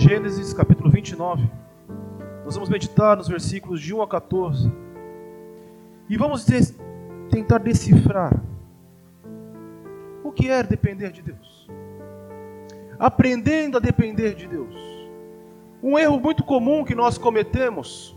Gênesis 0.00 0.52
capítulo 0.52 0.90
29. 0.90 1.48
Nós 2.44 2.54
vamos 2.54 2.68
meditar 2.68 3.16
nos 3.16 3.28
versículos 3.28 3.80
de 3.80 3.94
1 3.94 4.02
a 4.02 4.08
14. 4.08 4.70
E 6.10 6.16
vamos 6.16 6.44
tentar 7.30 7.58
decifrar 7.58 8.42
o 10.22 10.30
que 10.32 10.50
é 10.50 10.62
depender 10.62 11.10
de 11.10 11.22
Deus. 11.22 11.68
Aprendendo 12.98 13.78
a 13.78 13.80
depender 13.80 14.34
de 14.34 14.46
Deus. 14.46 14.74
Um 15.82 15.98
erro 15.98 16.18
muito 16.20 16.42
comum 16.42 16.84
que 16.84 16.94
nós 16.94 17.16
cometemos 17.16 18.16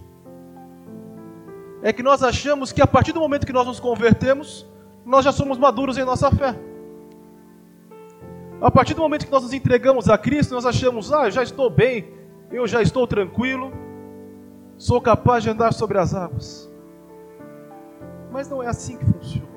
é 1.84 1.94
que 1.94 2.04
nós 2.04 2.23
achamos 2.23 2.71
que 2.71 2.82
a 2.82 2.88
partir 2.88 3.14
do 3.14 3.20
momento 3.20 3.46
que 3.46 3.54
nós 3.54 3.68
nos 3.68 3.80
convertemos, 3.80 4.66
nós 5.05 5.23
já 5.23 5.32
somos 5.32 5.57
maduros 5.57 5.98
em 5.98 6.04
nossa 6.04 6.30
fé. 6.32 6.55
A 8.60 8.71
partir 8.71 8.96
do 8.96 9.02
momento 9.02 9.25
que 9.25 9.32
nós 9.32 9.43
nos 9.43 9.54
entregamos 9.54 10.10
a 10.10 10.18
Cristo, 10.18 10.56
nós 10.56 10.66
achamos, 10.66 11.14
ah, 11.14 11.29
já 11.29 11.43
estou 11.43 11.70
bem, 11.70 12.11
eu 12.52 12.66
já 12.66 12.82
estou 12.82 13.06
tranquilo, 13.06 13.71
sou 14.78 15.00
capaz 15.00 15.43
de 15.43 15.50
andar 15.52 15.74
sobre 15.74 16.00
as 16.00 16.16
águas. 16.16 16.70
Mas 18.32 18.50
não 18.50 18.61
é 18.64 18.68
assim 18.68 18.97
que 18.97 19.06
funciona. 19.06 19.47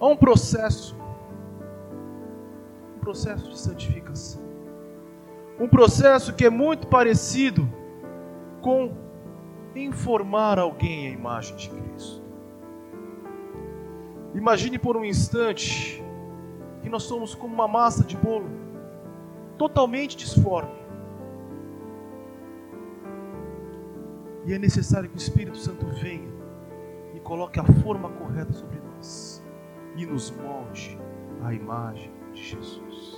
Há 0.00 0.06
um 0.06 0.16
processo, 0.16 0.96
um 2.96 3.00
processo 3.00 3.50
de 3.50 3.58
santificação, 3.58 4.42
um 5.60 5.68
processo 5.68 6.34
que 6.34 6.46
é 6.46 6.50
muito 6.50 6.86
parecido 6.86 7.68
com 8.62 8.94
informar 9.74 10.58
alguém 10.58 11.08
a 11.08 11.10
imagem 11.10 11.56
de 11.56 11.68
Cristo. 11.68 12.22
Imagine 14.34 14.78
por 14.78 14.96
um 14.96 15.04
instante 15.04 16.02
que 16.86 16.90
nós 16.90 17.02
somos 17.02 17.34
como 17.34 17.52
uma 17.52 17.66
massa 17.66 18.04
de 18.04 18.16
bolo, 18.16 18.48
totalmente 19.58 20.16
disforme. 20.16 20.70
E 24.44 24.52
é 24.52 24.58
necessário 24.58 25.10
que 25.10 25.16
o 25.16 25.18
Espírito 25.18 25.58
Santo 25.58 25.84
venha 26.00 26.32
e 27.12 27.18
coloque 27.18 27.58
a 27.58 27.64
forma 27.82 28.08
correta 28.10 28.52
sobre 28.52 28.78
nós 28.78 29.42
e 29.96 30.06
nos 30.06 30.30
molde 30.30 30.96
à 31.42 31.52
imagem 31.52 32.12
de 32.32 32.40
Jesus. 32.40 33.16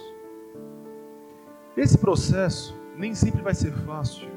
Esse 1.77 1.98
processo 1.98 2.75
nem 2.97 3.15
sempre 3.15 3.43
vai 3.43 3.55
ser 3.55 3.73
fácil. 3.84 4.31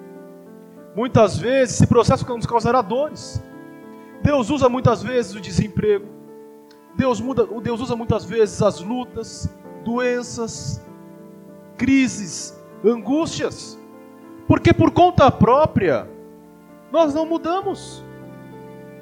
Muitas 0.94 1.38
vezes 1.38 1.76
esse 1.76 1.88
processo 1.88 2.28
nos 2.36 2.46
causará 2.46 2.82
dores. 2.82 3.42
Deus 4.22 4.50
usa 4.50 4.68
muitas 4.68 5.02
vezes 5.02 5.34
o 5.36 5.40
desemprego. 5.40 6.11
Deus, 6.96 7.22
muda, 7.22 7.48
Deus 7.62 7.80
usa 7.82 7.96
muitas 7.96 8.26
vezes 8.26 8.62
as 8.62 8.80
lutas, 8.82 9.50
doenças, 9.84 10.82
crises, 11.78 12.60
angústias, 12.84 13.80
porque 14.48 14.74
por 14.74 14.92
conta 14.92 15.32
própria 15.32 16.10
nós 16.92 17.14
não 17.14 17.26
mudamos. 17.26 18.04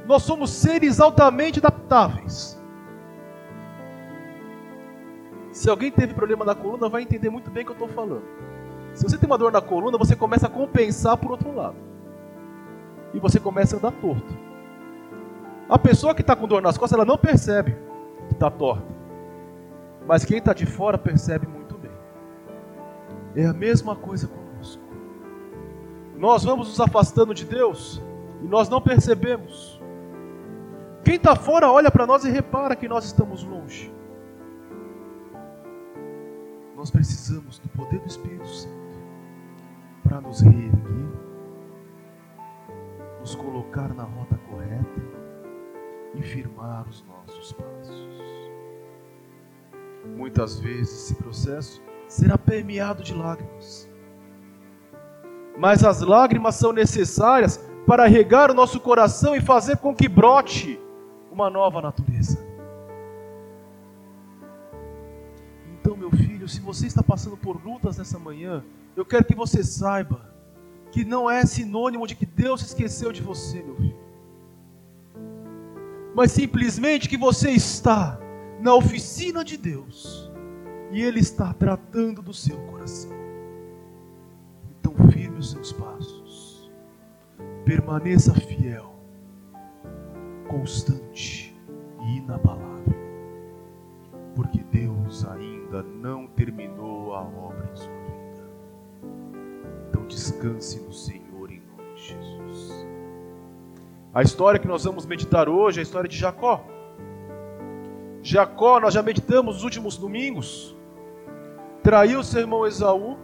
Nós 0.05 0.23
somos 0.23 0.49
seres 0.49 0.99
altamente 0.99 1.59
adaptáveis. 1.59 2.59
Se 5.51 5.69
alguém 5.69 5.91
teve 5.91 6.13
problema 6.13 6.45
na 6.45 6.55
coluna, 6.55 6.87
vai 6.87 7.01
entender 7.01 7.29
muito 7.29 7.51
bem 7.51 7.63
o 7.63 7.65
que 7.65 7.71
eu 7.71 7.85
estou 7.85 7.89
falando. 7.89 8.23
Se 8.93 9.03
você 9.03 9.17
tem 9.17 9.27
uma 9.27 9.37
dor 9.37 9.51
na 9.51 9.61
coluna, 9.61 9.97
você 9.97 10.15
começa 10.15 10.47
a 10.47 10.49
compensar 10.49 11.17
por 11.17 11.31
outro 11.31 11.53
lado. 11.53 11.75
E 13.13 13.19
você 13.19 13.39
começa 13.39 13.75
a 13.75 13.79
andar 13.79 13.91
torto. 13.91 14.48
A 15.69 15.77
pessoa 15.77 16.15
que 16.15 16.21
está 16.21 16.35
com 16.35 16.47
dor 16.47 16.63
nas 16.63 16.79
costas, 16.79 16.97
ela 16.97 17.05
não 17.05 17.17
percebe 17.17 17.77
que 18.27 18.33
está 18.33 18.49
torta. 18.49 18.91
Mas 20.07 20.25
quem 20.25 20.39
está 20.39 20.51
de 20.51 20.65
fora 20.65 20.97
percebe 20.97 21.45
muito 21.45 21.77
bem. 21.77 21.91
É 23.35 23.45
a 23.45 23.53
mesma 23.53 23.95
coisa 23.95 24.27
conosco. 24.27 24.81
Nós 26.17 26.43
vamos 26.43 26.69
nos 26.69 26.79
afastando 26.81 27.35
de 27.35 27.45
Deus 27.45 28.01
e 28.41 28.47
nós 28.47 28.67
não 28.67 28.81
percebemos. 28.81 29.79
Quem 31.03 31.15
está 31.15 31.35
fora 31.35 31.71
olha 31.71 31.91
para 31.91 32.07
nós 32.07 32.25
e 32.25 32.31
repara 32.31 32.75
que 32.75 32.87
nós 32.87 33.05
estamos 33.05 33.43
longe. 33.43 33.93
Nós 36.75 36.89
precisamos 36.89 37.59
do 37.59 37.69
poder 37.69 37.99
do 37.99 38.07
Espírito 38.07 38.47
Santo 38.47 38.79
para 40.03 40.19
nos 40.19 40.41
reerguer, 40.41 41.09
nos 43.19 43.35
colocar 43.35 43.93
na 43.93 44.03
rota 44.03 44.39
correta 44.49 45.08
e 46.15 46.21
firmar 46.21 46.87
os 46.87 47.03
nossos 47.05 47.51
passos. 47.53 48.09
Muitas 50.15 50.59
vezes 50.59 51.03
esse 51.03 51.15
processo 51.15 51.81
será 52.07 52.37
permeado 52.37 53.03
de 53.03 53.13
lágrimas. 53.13 53.89
Mas 55.57 55.83
as 55.83 56.01
lágrimas 56.01 56.55
são 56.55 56.71
necessárias 56.71 57.57
para 57.85 58.07
regar 58.07 58.49
o 58.49 58.53
nosso 58.53 58.79
coração 58.79 59.35
e 59.35 59.41
fazer 59.41 59.77
com 59.77 59.95
que 59.95 60.07
brote 60.07 60.79
uma 61.31 61.49
nova 61.49 61.81
natureza. 61.81 62.39
Então, 65.79 65.95
meu 65.95 66.09
filho, 66.11 66.47
se 66.47 66.59
você 66.59 66.87
está 66.87 67.03
passando 67.03 67.37
por 67.37 67.63
lutas 67.63 67.97
nessa 67.97 68.17
manhã, 68.17 68.63
eu 68.95 69.05
quero 69.05 69.25
que 69.25 69.35
você 69.35 69.63
saiba 69.63 70.33
que 70.91 71.03
não 71.03 71.29
é 71.29 71.45
sinônimo 71.45 72.07
de 72.07 72.15
que 72.15 72.25
Deus 72.25 72.61
esqueceu 72.61 73.11
de 73.11 73.21
você, 73.21 73.61
meu 73.61 73.75
filho 73.75 73.98
mas 76.15 76.31
simplesmente 76.31 77.07
que 77.07 77.17
você 77.17 77.51
está 77.51 78.19
na 78.59 78.75
oficina 78.75 79.43
de 79.43 79.57
Deus 79.57 80.31
e 80.91 81.01
Ele 81.01 81.19
está 81.19 81.53
tratando 81.53 82.21
do 82.21 82.33
seu 82.33 82.57
coração. 82.67 83.11
Então, 84.79 84.93
firme 85.11 85.37
os 85.37 85.51
seus 85.51 85.71
passos, 85.71 86.71
permaneça 87.63 88.33
fiel, 88.33 88.95
constante 90.47 91.55
e 92.01 92.17
inabalável, 92.17 92.95
porque 94.35 94.63
Deus 94.71 95.25
ainda 95.25 95.83
não 95.83 96.27
terminou 96.27 97.13
a 97.13 97.21
obra 97.21 97.69
em 97.71 97.75
sua 97.75 97.93
vida. 97.93 98.49
Então, 99.87 100.07
descanse 100.07 100.79
no 100.79 100.91
Senhor 100.91 101.29
a 104.13 104.23
história 104.23 104.59
que 104.59 104.67
nós 104.67 104.83
vamos 104.83 105.05
meditar 105.05 105.47
hoje 105.47 105.79
é 105.79 105.81
a 105.81 105.83
história 105.83 106.09
de 106.09 106.17
Jacó. 106.17 106.65
Jacó, 108.21 108.79
nós 108.79 108.93
já 108.93 109.03
meditamos 109.03 109.55
nos 109.55 109.63
últimos 109.63 109.97
domingos, 109.97 110.75
traiu 111.83 112.23
seu 112.23 112.41
irmão 112.41 112.65
Esaú, 112.65 113.17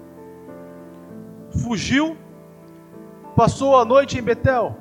fugiu, 1.63 2.15
passou 3.35 3.77
a 3.77 3.83
noite 3.83 4.17
em 4.17 4.21
Betel. 4.21 4.77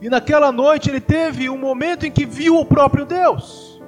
E 0.00 0.08
naquela 0.08 0.52
noite 0.52 0.88
ele 0.88 1.00
teve 1.00 1.50
um 1.50 1.58
momento 1.58 2.06
em 2.06 2.10
que 2.10 2.24
viu 2.24 2.56
o 2.56 2.64
próprio 2.64 3.04
Deus, 3.04 3.82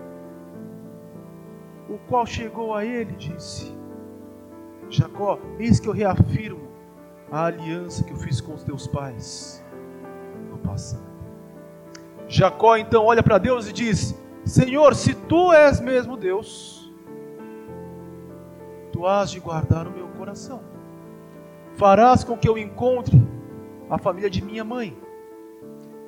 o 1.88 1.96
qual 2.08 2.26
chegou 2.26 2.74
a 2.74 2.84
ele 2.84 3.12
e 3.12 3.16
disse: 3.16 3.72
Jacó, 4.90 5.38
eis 5.60 5.78
que 5.78 5.88
eu 5.88 5.92
reafirmo 5.92 6.68
a 7.30 7.44
aliança 7.44 8.02
que 8.02 8.12
eu 8.12 8.16
fiz 8.16 8.40
com 8.40 8.54
os 8.54 8.64
teus 8.64 8.88
pais 8.88 9.59
passado. 10.70 11.02
Jacó 12.28 12.76
então 12.76 13.04
olha 13.04 13.22
para 13.22 13.38
Deus 13.38 13.68
e 13.68 13.72
diz: 13.72 14.14
Senhor, 14.44 14.94
se 14.94 15.14
tu 15.14 15.52
és 15.52 15.80
mesmo 15.80 16.16
Deus, 16.16 16.90
tu 18.92 19.06
has 19.06 19.30
de 19.30 19.40
guardar 19.40 19.88
o 19.88 19.90
meu 19.90 20.06
coração, 20.08 20.62
farás 21.74 22.22
com 22.22 22.36
que 22.36 22.48
eu 22.48 22.56
encontre 22.56 23.20
a 23.88 23.98
família 23.98 24.30
de 24.30 24.42
minha 24.44 24.62
mãe 24.62 24.96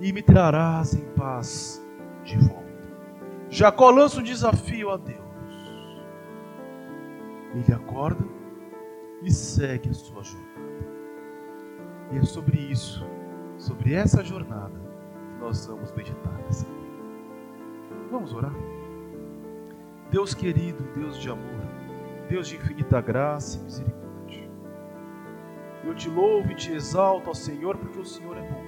e 0.00 0.12
me 0.12 0.22
trarás 0.22 0.94
em 0.94 1.04
paz 1.16 1.84
de 2.22 2.38
volta. 2.38 2.62
Jacó 3.50 3.90
lança 3.90 4.20
um 4.20 4.22
desafio 4.22 4.90
a 4.90 4.96
Deus. 4.96 5.20
Ele 7.54 7.74
acorda 7.74 8.24
e 9.22 9.30
segue 9.30 9.90
a 9.90 9.92
sua 9.92 10.22
jornada. 10.22 10.52
E 12.12 12.18
é 12.18 12.22
sobre 12.22 12.58
isso 12.58 13.04
sobre 13.58 13.94
essa 13.94 14.22
jornada 14.24 14.74
que 15.32 15.40
nós 15.40 15.66
vamos 15.66 15.92
meditar 15.92 16.32
nessa 16.42 16.66
manhã. 16.66 16.82
Vamos 18.10 18.34
orar? 18.34 18.52
Deus 20.10 20.34
querido, 20.34 20.84
Deus 20.94 21.16
de 21.18 21.30
amor, 21.30 21.62
Deus 22.28 22.48
de 22.48 22.56
infinita 22.56 23.00
graça 23.00 23.58
e 23.58 23.62
misericórdia. 23.62 24.02
Eu 25.84 25.94
te 25.94 26.08
louvo 26.08 26.52
e 26.52 26.54
te 26.54 26.72
exalto 26.72 27.28
ao 27.28 27.34
Senhor, 27.34 27.76
porque 27.76 27.98
o 27.98 28.04
Senhor 28.04 28.36
é 28.36 28.42
bom 28.42 28.64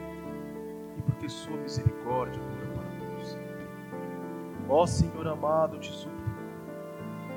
e 0.96 1.02
porque 1.02 1.28
Sua 1.28 1.56
misericórdia 1.56 2.40
dura 2.40 2.66
para 2.72 2.82
todos. 2.98 3.38
Ó 4.68 4.86
Senhor 4.86 5.26
amado, 5.28 5.76
eu 5.76 5.80
te 5.80 5.92
suplico 5.92 6.14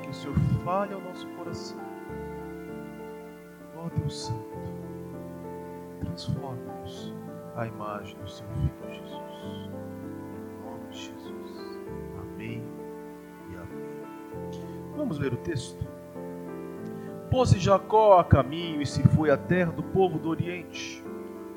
que 0.02 0.10
o 0.10 0.14
Senhor 0.14 0.36
fale 0.64 0.94
ao 0.94 1.00
nosso 1.00 1.28
coração. 1.28 1.78
Ó 3.76 3.88
Deus 3.90 4.26
Santo, 4.26 4.58
transforma-nos 6.00 7.14
a 7.58 7.66
imagem 7.66 8.16
do 8.20 8.30
seu 8.30 8.46
Filho 8.50 8.70
Jesus. 8.88 9.70
Em 10.48 10.64
nome 10.64 10.88
de 10.90 10.96
Jesus. 10.96 11.80
Amém 12.20 12.62
e 13.50 13.56
amém. 13.56 14.94
Vamos 14.96 15.18
ler 15.18 15.32
o 15.32 15.36
texto? 15.38 15.84
Pôs-se 17.28 17.58
Jacó 17.58 18.20
a 18.20 18.24
caminho 18.24 18.80
e 18.80 18.86
se 18.86 19.02
foi 19.08 19.30
à 19.30 19.36
terra 19.36 19.72
do 19.72 19.82
povo 19.82 20.20
do 20.20 20.28
Oriente. 20.28 21.04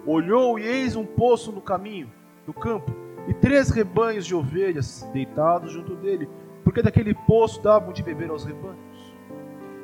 Olhou 0.03 0.57
e 0.57 0.63
eis 0.63 0.95
um 0.95 1.05
poço 1.05 1.51
no 1.51 1.61
caminho, 1.61 2.11
no 2.47 2.53
campo, 2.53 2.91
e 3.27 3.33
três 3.35 3.69
rebanhos 3.69 4.25
de 4.25 4.33
ovelhas 4.33 5.07
deitados 5.13 5.71
junto 5.71 5.95
dele, 5.95 6.27
porque 6.63 6.81
daquele 6.81 7.13
poço 7.13 7.61
davam 7.61 7.93
de 7.93 8.01
beber 8.01 8.31
aos 8.31 8.43
rebanhos. 8.43 9.15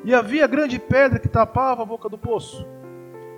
E 0.04 0.12
havia 0.12 0.48
grande 0.48 0.80
pedra 0.80 1.20
que 1.20 1.28
tapava 1.28 1.82
a 1.82 1.86
boca 1.86 2.08
do 2.08 2.18
poço. 2.18 2.66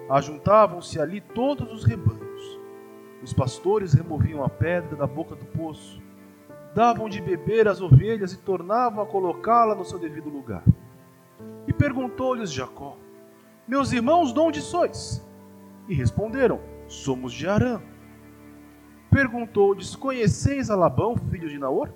Ajuntavam-se 0.09 0.99
ali 0.99 1.21
todos 1.21 1.71
os 1.71 1.85
rebanhos. 1.85 2.30
Os 3.23 3.33
pastores 3.33 3.93
removiam 3.93 4.43
a 4.43 4.49
pedra 4.49 4.97
da 4.97 5.07
boca 5.07 5.35
do 5.35 5.45
poço, 5.45 6.01
davam 6.75 7.09
de 7.09 7.21
beber 7.21 7.69
às 7.69 7.81
ovelhas 7.81 8.33
e 8.33 8.39
tornavam 8.39 9.03
a 9.03 9.07
colocá-la 9.07 9.75
no 9.75 9.85
seu 9.85 9.99
devido 9.99 10.31
lugar. 10.31 10.65
E 11.67 11.73
perguntou-lhes 11.73 12.51
Jacó: 12.51 12.97
Meus 13.69 13.93
irmãos, 13.93 14.33
de 14.33 14.41
onde 14.41 14.61
sois? 14.61 15.25
E 15.89 15.95
responderam: 15.95 16.61
Somos 16.89 17.33
de 17.33 17.47
Arã. 17.47 17.81
Perguntou-lhes: 19.11 19.95
Conheceis 19.95 20.71
a 20.71 20.77
Labão, 20.77 21.17
filho 21.17 21.49
de 21.49 21.59
Naor? 21.59 21.93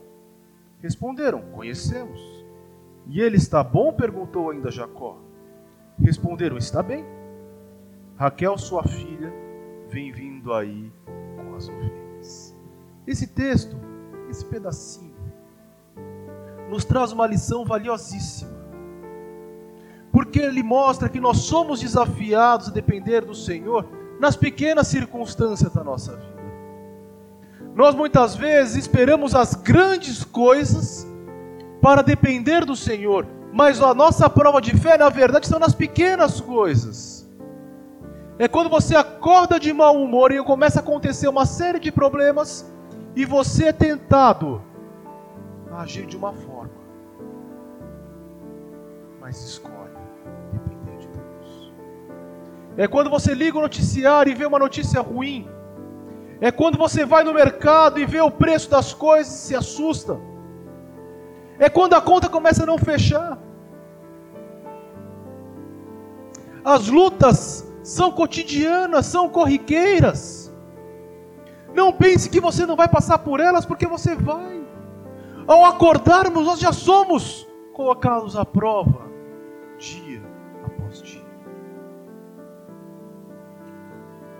Responderam: 0.83 1.41
Conhecemos. 1.53 2.21
E 3.07 3.21
ele 3.21 3.37
está 3.37 3.63
bom? 3.63 3.93
perguntou 3.93 4.51
ainda 4.51 4.71
Jacó. 4.71 5.19
Responderam: 5.99 6.59
Está 6.59 6.83
bem. 6.83 7.05
Raquel, 8.17 8.57
sua 8.59 8.85
filha, 8.85 9.33
vem 9.89 10.13
vindo 10.13 10.53
aí 10.53 10.93
as 11.57 11.69
ovelhas. 11.69 12.57
Esse 13.07 13.27
texto, 13.27 13.77
esse 14.31 14.45
pedacinho, 14.45 15.15
nos 16.69 16.85
traz 16.85 17.13
uma 17.13 17.27
lição 17.27 17.65
valiosíssima. 17.65 18.53
Porque 20.13 20.41
ele 20.41 20.63
mostra 20.63 21.09
que 21.09 21.21
nós 21.21 21.39
somos 21.39 21.81
desafiados 21.81 22.69
a 22.69 22.73
depender 22.73 23.23
do 23.23 23.35
Senhor 23.35 23.87
nas 24.21 24.37
pequenas 24.37 24.87
circunstâncias 24.87 25.73
da 25.73 25.83
nossa 25.83 26.17
vida. 26.17 26.35
Nós 27.75 27.95
muitas 27.95 28.37
vezes 28.37 28.77
esperamos 28.77 29.35
as 29.35 29.55
grandes 29.55 30.23
coisas 30.23 31.07
para 31.83 32.03
depender 32.03 32.65
do 32.65 32.77
Senhor, 32.77 33.27
mas 33.53 33.83
a 33.83 33.93
nossa 33.93 34.31
prova 34.31 34.61
de 34.61 34.77
fé, 34.77 34.97
na 34.97 35.09
verdade, 35.09 35.47
estão 35.47 35.59
nas 35.59 35.75
pequenas 35.75 36.41
coisas. 36.41 37.24
É 38.39 38.49
quando 38.49 38.69
você 38.69 38.97
acorda 38.97 39.61
de 39.61 39.73
mau 39.73 39.97
humor 39.97 40.33
e 40.33 40.43
começa 40.43 40.81
a 40.81 40.83
acontecer 40.83 41.29
uma 41.29 41.47
série 41.47 41.79
de 41.79 41.93
problemas 41.93 42.71
e 43.15 43.25
você 43.25 43.67
é 43.67 43.73
tentado 43.73 44.61
a 45.71 45.83
agir 45.83 46.07
de 46.07 46.17
uma 46.17 46.33
forma, 46.33 46.71
mas 49.21 49.43
escolhe 49.43 49.93
depender 50.53 50.99
de 50.99 51.09
Deus. 51.09 51.73
É 52.77 52.89
quando 52.89 53.09
você 53.09 53.35
liga 53.35 53.57
o 53.59 53.61
noticiário 53.61 54.31
e 54.31 54.35
vê 54.35 54.47
uma 54.47 54.59
notícia 54.59 55.01
ruim 55.01 55.49
é 56.41 56.51
quando 56.51 56.77
você 56.77 57.05
vai 57.05 57.25
no 57.25 57.33
mercado 57.33 57.99
e 57.99 58.05
vê 58.05 58.21
o 58.21 58.31
preço 58.31 58.71
das 58.71 58.93
coisas 58.93 59.33
e 59.33 59.39
se 59.39 59.57
assusta. 59.57 60.19
É 61.59 61.69
quando 61.71 61.95
a 61.95 62.03
conta 62.03 62.29
começa 62.29 62.65
a 62.65 62.67
não 62.67 62.77
fechar. 62.77 63.39
As 66.65 66.89
lutas 66.89 67.67
são 67.85 68.11
cotidianas, 68.11 69.07
são 69.07 69.29
corriqueiras. 69.29 70.53
Não 71.73 71.93
pense 71.93 72.29
que 72.29 72.41
você 72.41 72.67
não 72.67 72.75
vai 72.75 72.89
passar 72.89 73.19
por 73.19 73.39
elas, 73.39 73.65
porque 73.65 73.87
você 73.87 74.17
vai. 74.17 74.65
Ao 75.47 75.65
acordarmos, 75.65 76.45
nós 76.45 76.59
já 76.59 76.73
somos 76.73 77.47
colocados 77.73 78.35
à 78.37 78.45
prova, 78.45 79.09
dia 79.79 80.23
após 80.65 81.01
dia. 81.01 81.25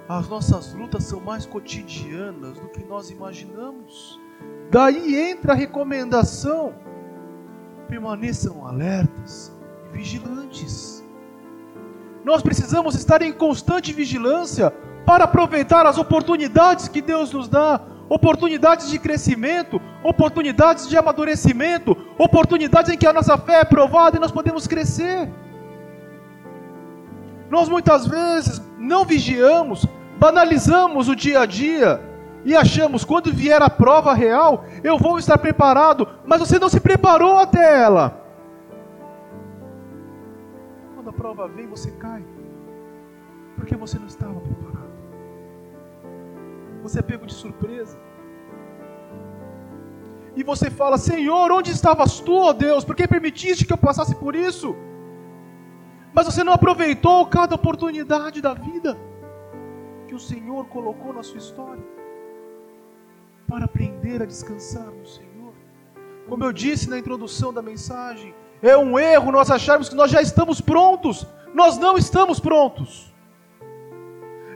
as 0.09 0.29
nossas 0.29 0.75
lutas 0.75 1.05
são 1.05 1.21
mais 1.21 1.47
cotidianas 1.47 2.59
do 2.59 2.69
que 2.69 2.85
nós 2.85 3.11
imaginamos. 3.11 4.21
Daí 4.71 5.31
entra 5.31 5.53
a 5.53 5.57
recomendação: 5.57 6.75
permaneçam 7.89 8.67
alertas 8.67 9.53
e 9.87 9.97
vigilantes. 9.97 10.94
Nós 12.25 12.43
precisamos 12.43 12.95
estar 12.95 13.21
em 13.21 13.33
constante 13.33 13.93
vigilância 13.93 14.71
para 15.05 15.25
aproveitar 15.25 15.85
as 15.87 15.99
oportunidades 15.99 16.89
que 16.89 17.03
Deus 17.03 17.31
nos 17.31 17.49
dá 17.49 17.81
oportunidades 18.09 18.91
de 18.91 18.99
crescimento, 18.99 19.81
oportunidades 20.03 20.89
de 20.89 20.97
amadurecimento, 20.97 21.97
oportunidades 22.19 22.93
em 22.93 22.97
que 22.97 23.07
a 23.07 23.13
nossa 23.13 23.37
fé 23.37 23.61
é 23.61 23.65
provada 23.65 24.17
e 24.17 24.21
nós 24.21 24.33
podemos 24.33 24.67
crescer. 24.67 25.29
Nós 27.51 27.69
muitas 27.69 28.07
vezes 28.07 28.63
não 28.79 29.05
vigiamos, 29.05 29.87
banalizamos 30.19 31.09
o 31.09 31.17
dia 31.17 31.41
a 31.41 31.47
dia 31.47 32.01
e 32.45 32.57
achamos 32.57 33.05
quando 33.05 33.33
vier 33.33 33.61
a 33.63 33.71
prova 33.71 34.15
real, 34.15 34.65
eu 34.83 34.99
vou 34.99 35.19
estar 35.19 35.39
preparado, 35.39 36.09
mas 36.27 36.41
você 36.41 36.59
não 36.59 36.69
se 36.69 36.81
preparou 36.81 37.39
até 37.39 37.83
ela. 37.83 38.24
Prova 41.17 41.47
vem, 41.49 41.67
você 41.67 41.91
cai, 41.93 42.25
porque 43.57 43.77
você 43.77 43.99
não 43.99 44.07
estava 44.07 44.41
preparado. 44.41 44.93
Você 46.83 46.99
é 46.99 47.03
pego 47.03 47.27
de 47.27 47.35
surpresa. 47.35 47.99
E 50.37 50.43
você 50.43 50.71
fala: 50.71 50.99
Senhor, 50.99 51.51
onde 51.53 51.71
estavas 51.71 52.21
tu, 52.21 52.35
ó 52.35 52.53
Deus? 52.53 52.85
Por 52.85 52.97
que 52.97 53.07
permitiste 53.07 53.65
que 53.65 53.73
eu 53.73 53.79
passasse 53.79 54.15
por 54.17 54.35
isso? 54.35 54.75
Mas 56.13 56.27
você 56.27 56.45
não 56.45 56.53
aproveitou 56.53 57.27
cada 57.27 57.55
oportunidade 57.55 58.41
da 58.41 58.55
vida 58.55 58.97
que 60.07 60.15
o 60.15 60.19
Senhor 60.19 60.67
colocou 60.67 61.13
na 61.13 61.23
sua 61.23 61.39
história 61.39 61.83
para 63.49 63.65
aprender 63.65 64.23
a 64.23 64.27
descansar 64.27 64.91
no 64.91 65.07
Senhor. 65.07 65.53
Como 66.29 66.45
eu 66.45 66.53
disse 66.53 66.89
na 66.89 66.99
introdução 66.99 67.53
da 67.53 67.63
mensagem, 67.63 68.35
é 68.71 68.77
um 68.79 68.99
erro 68.99 69.31
nós 69.31 69.51
acharmos 69.51 69.89
que 69.89 69.95
nós 69.95 70.11
já 70.11 70.23
estamos 70.23 70.61
prontos. 70.61 71.27
Nós 71.55 71.79
não 71.79 71.97
estamos 71.97 72.41
prontos. 72.41 73.13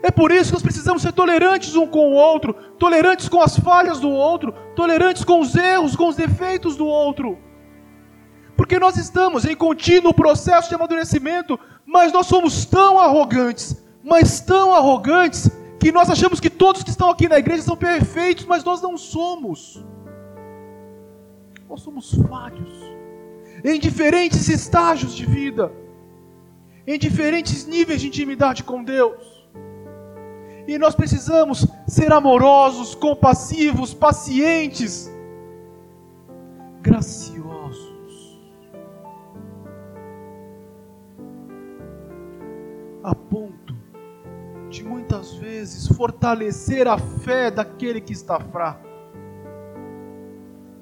É 0.03 0.11
por 0.11 0.31
isso 0.31 0.51
que 0.51 0.55
nós 0.55 0.63
precisamos 0.63 1.03
ser 1.03 1.13
tolerantes 1.13 1.75
um 1.75 1.87
com 1.87 2.11
o 2.11 2.15
outro, 2.15 2.55
tolerantes 2.79 3.29
com 3.29 3.43
as 3.43 3.59
falhas 3.59 4.01
do 4.01 4.09
outro, 4.11 4.53
tolerantes 4.75 5.25
com 5.25 5.41
os 5.41 5.55
erros, 5.55 5.97
com 5.97 6.09
os 6.09 6.17
defeitos 6.17 6.77
do 6.77 6.87
outro. 6.87 7.39
Porque 8.57 8.79
nós 8.79 8.97
estamos 8.97 9.45
em 9.45 9.55
contínuo 9.55 10.15
processo 10.15 10.69
de 10.69 10.75
amadurecimento, 10.75 11.59
mas 11.85 12.13
nós 12.13 12.27
somos 12.27 12.65
tão 12.65 12.99
arrogantes, 12.99 13.85
mas 14.03 14.41
tão 14.41 14.73
arrogantes, 14.73 15.51
que 15.79 15.93
nós 15.93 16.11
achamos 16.11 16.41
que 16.41 16.51
todos 16.51 16.83
que 16.83 16.91
estão 16.91 17.11
aqui 17.11 17.29
na 17.29 17.39
igreja 17.39 17.63
são 17.63 17.77
perfeitos, 17.77 18.45
mas 18.45 18.65
nós 18.65 18.81
não 18.81 18.97
somos. 18.97 19.85
Nós 21.69 21.81
somos 21.83 22.15
falhos, 22.29 22.88
em 23.65 23.79
diferentes 23.79 24.49
estágios 24.49 25.15
de 25.15 25.27
vida, 25.27 25.73
em 26.87 26.99
diferentes 26.99 27.67
níveis 27.67 28.01
de 28.01 28.09
intimidade 28.09 28.63
com 28.63 28.83
Deus. 28.83 29.47
E 30.67 30.79
nós 30.79 30.95
precisamos 30.95 31.67
ser 31.87 32.13
amorosos, 32.13 32.95
compassivos, 32.95 33.95
pacientes, 33.95 35.11
graciosos 36.83 37.39
a 43.03 43.15
ponto 43.15 43.75
de 44.69 44.85
muitas 44.85 45.35
vezes 45.35 45.89
fortalecer 45.89 46.87
a 46.87 46.99
fé 46.99 47.51
daquele 47.51 48.01
que 48.01 48.13
está 48.13 48.39
fraco. 48.39 48.87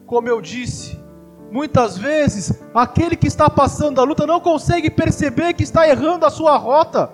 Como 0.05 0.29
eu 0.29 0.41
disse, 0.41 0.99
muitas 1.51 1.97
vezes 1.97 2.63
aquele 2.75 3.17
que 3.17 3.27
está 3.27 3.49
passando 3.49 4.01
a 4.01 4.05
luta 4.05 4.27
não 4.27 4.41
consegue 4.41 4.91
perceber 4.91 5.55
que 5.55 5.63
está 5.63 5.89
errando 5.89 6.27
a 6.27 6.31
sua 6.31 6.57
rota. 6.57 7.11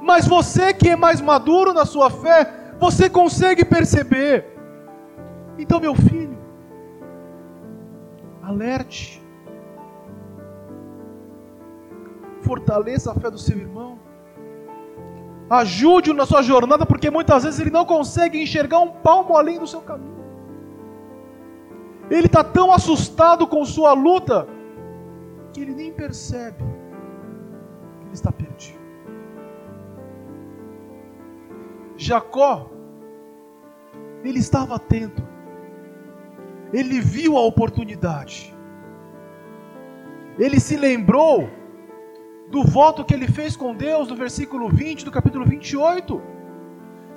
Mas 0.00 0.26
você 0.26 0.72
que 0.72 0.88
é 0.88 0.96
mais 0.96 1.20
maduro 1.20 1.72
na 1.72 1.84
sua 1.84 2.10
fé, 2.10 2.52
você 2.78 3.08
consegue 3.08 3.64
perceber. 3.64 4.46
Então, 5.56 5.78
meu 5.78 5.94
filho, 5.94 6.36
alerte. 8.42 9.22
Fortaleça 12.40 13.12
a 13.12 13.14
fé 13.14 13.30
do 13.30 13.38
seu 13.38 13.56
irmão. 13.56 14.00
Ajude-o 15.48 16.14
na 16.14 16.26
sua 16.26 16.42
jornada, 16.42 16.84
porque 16.84 17.10
muitas 17.10 17.44
vezes 17.44 17.60
ele 17.60 17.70
não 17.70 17.84
consegue 17.84 18.42
enxergar 18.42 18.80
um 18.80 18.88
palmo 18.90 19.36
além 19.36 19.58
do 19.58 19.66
seu 19.66 19.80
caminho. 19.80 20.21
Ele 22.12 22.26
está 22.26 22.44
tão 22.44 22.70
assustado 22.70 23.46
com 23.46 23.64
sua 23.64 23.94
luta 23.94 24.46
que 25.50 25.62
ele 25.62 25.74
nem 25.74 25.90
percebe 25.90 26.62
que 27.98 28.06
ele 28.06 28.12
está 28.12 28.30
perdido. 28.30 28.78
Jacó, 31.96 32.70
ele 34.22 34.38
estava 34.38 34.74
atento, 34.74 35.26
ele 36.70 37.00
viu 37.00 37.38
a 37.38 37.40
oportunidade, 37.40 38.54
ele 40.38 40.60
se 40.60 40.76
lembrou 40.76 41.48
do 42.50 42.62
voto 42.62 43.06
que 43.06 43.14
ele 43.14 43.26
fez 43.26 43.56
com 43.56 43.74
Deus 43.74 44.08
no 44.08 44.16
versículo 44.16 44.68
20 44.68 45.06
do 45.06 45.10
capítulo 45.10 45.46
28. 45.46 46.20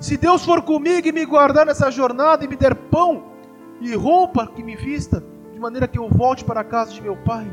Se 0.00 0.16
Deus 0.16 0.42
for 0.42 0.62
comigo 0.62 1.06
e 1.06 1.12
me 1.12 1.26
guardar 1.26 1.66
nessa 1.66 1.90
jornada 1.90 2.44
e 2.44 2.48
me 2.48 2.56
der 2.56 2.74
pão 2.74 3.35
e 3.80 3.94
roupa 3.94 4.46
que 4.46 4.62
me 4.62 4.76
vista, 4.76 5.22
de 5.52 5.58
maneira 5.58 5.88
que 5.88 5.98
eu 5.98 6.08
volte 6.08 6.44
para 6.44 6.60
a 6.60 6.64
casa 6.64 6.92
de 6.92 7.02
meu 7.02 7.16
pai, 7.16 7.46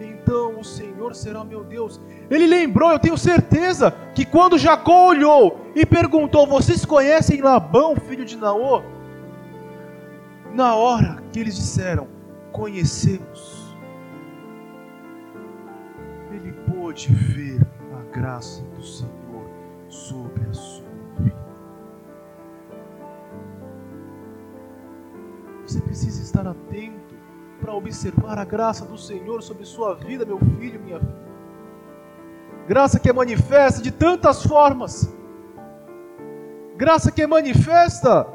então 0.00 0.60
o 0.60 0.64
Senhor 0.64 1.14
será 1.14 1.44
meu 1.44 1.64
Deus. 1.64 2.00
Ele 2.30 2.46
lembrou, 2.46 2.92
eu 2.92 2.98
tenho 2.98 3.18
certeza, 3.18 3.90
que 4.14 4.24
quando 4.24 4.56
Jacó 4.56 5.08
olhou 5.08 5.66
e 5.74 5.84
perguntou: 5.84 6.46
Vocês 6.46 6.84
conhecem 6.84 7.40
Labão, 7.40 7.96
filho 7.96 8.24
de 8.24 8.36
Naô? 8.36 8.82
Na 10.54 10.74
hora 10.74 11.22
que 11.32 11.40
eles 11.40 11.56
disseram: 11.56 12.06
Conhecemos, 12.52 13.74
ele 16.32 16.52
pôde 16.72 17.12
ver 17.12 17.60
a 17.98 18.16
graça 18.16 18.62
do 18.76 18.82
Senhor 18.82 19.50
sobre 19.88 20.48
a 20.48 20.52
sua 20.52 20.84
vida. 21.18 21.49
Você 25.70 25.80
precisa 25.80 26.20
estar 26.20 26.48
atento 26.48 27.14
para 27.60 27.72
observar 27.72 28.36
a 28.40 28.44
graça 28.44 28.84
do 28.84 28.98
Senhor 28.98 29.40
sobre 29.40 29.64
sua 29.64 29.94
vida, 29.94 30.24
meu 30.24 30.40
filho, 30.40 30.80
minha 30.80 30.98
filha. 30.98 31.20
Graça 32.66 32.98
que 32.98 33.08
é 33.08 33.12
manifesta 33.12 33.80
de 33.80 33.92
tantas 33.92 34.42
formas. 34.42 35.14
Graça 36.76 37.12
que 37.12 37.22
é 37.22 37.26
manifesta 37.26 38.26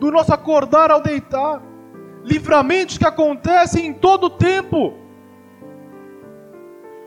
do 0.00 0.10
nosso 0.10 0.32
acordar 0.32 0.90
ao 0.90 1.02
deitar. 1.02 1.60
Livramentos 2.24 2.96
que 2.96 3.04
acontecem 3.04 3.88
em 3.88 3.92
todo 3.92 4.24
o 4.24 4.30
tempo. 4.30 4.94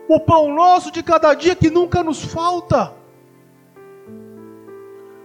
O 0.08 0.20
pão 0.20 0.54
nosso 0.54 0.92
de 0.92 1.02
cada 1.02 1.34
dia 1.34 1.56
que 1.56 1.70
nunca 1.70 2.04
nos 2.04 2.22
falta. 2.22 2.94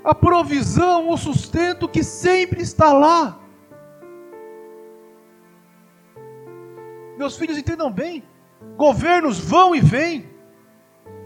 A 0.03 0.15
provisão, 0.15 1.11
o 1.11 1.15
sustento 1.15 1.87
que 1.87 2.03
sempre 2.03 2.63
está 2.63 2.91
lá. 2.91 3.44
Meus 7.17 7.37
filhos 7.37 7.57
entendam 7.57 7.91
bem: 7.91 8.23
governos 8.75 9.39
vão 9.39 9.75
e 9.75 9.79
vêm, 9.79 10.29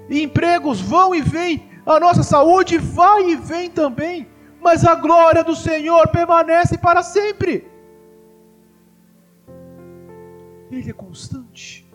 empregos 0.09 0.79
vão 0.79 1.13
e 1.13 1.21
vêm, 1.21 1.69
a 1.85 1.99
nossa 1.99 2.23
saúde 2.23 2.77
vai 2.77 3.31
e 3.31 3.35
vem 3.35 3.69
também, 3.69 4.27
mas 4.61 4.85
a 4.85 4.95
glória 4.95 5.43
do 5.43 5.55
Senhor 5.55 6.07
permanece 6.09 6.77
para 6.77 7.01
sempre. 7.01 7.67
Ele 10.71 10.89
é 10.89 10.93
constante, 10.93 11.89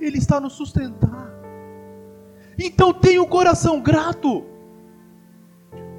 Ele 0.00 0.18
está 0.18 0.40
nos 0.40 0.54
sustentar. 0.54 1.32
Então 2.58 2.92
tenha 2.92 3.20
o 3.20 3.24
um 3.24 3.28
coração 3.28 3.80
grato, 3.80 4.44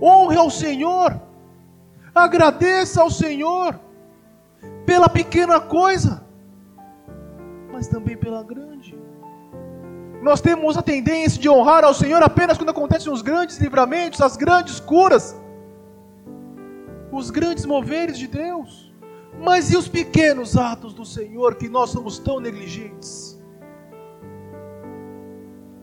honre 0.02 0.38
ao 0.38 0.50
Senhor, 0.50 1.22
agradeça 2.14 3.02
ao 3.02 3.10
Senhor 3.10 3.80
pela 4.86 5.10
pequena 5.10 5.60
coisa 5.60 6.25
mas 7.76 7.90
também 7.90 8.16
pela 8.16 8.42
grande. 8.42 8.98
Nós 10.22 10.40
temos 10.40 10.78
a 10.78 10.82
tendência 10.82 11.40
de 11.40 11.50
honrar 11.50 11.84
ao 11.84 11.94
Senhor 11.94 12.24
apenas 12.24 12.58
quando 12.58 12.70
acontecem 12.70 13.12
os 13.12 13.22
grandes 13.22 13.58
livramentos, 13.58 14.22
as 14.22 14.38
grandes 14.38 14.80
curas, 14.80 15.36
os 17.12 17.30
grandes 17.30 17.66
moveres 17.66 18.18
de 18.18 18.28
Deus. 18.28 18.96
Mas 19.38 19.74
e 19.74 19.76
os 19.76 19.90
pequenos 19.90 20.56
atos 20.56 20.94
do 20.94 21.04
Senhor 21.04 21.56
que 21.56 21.68
nós 21.68 21.90
somos 21.90 22.18
tão 22.18 22.40
negligentes? 22.40 23.38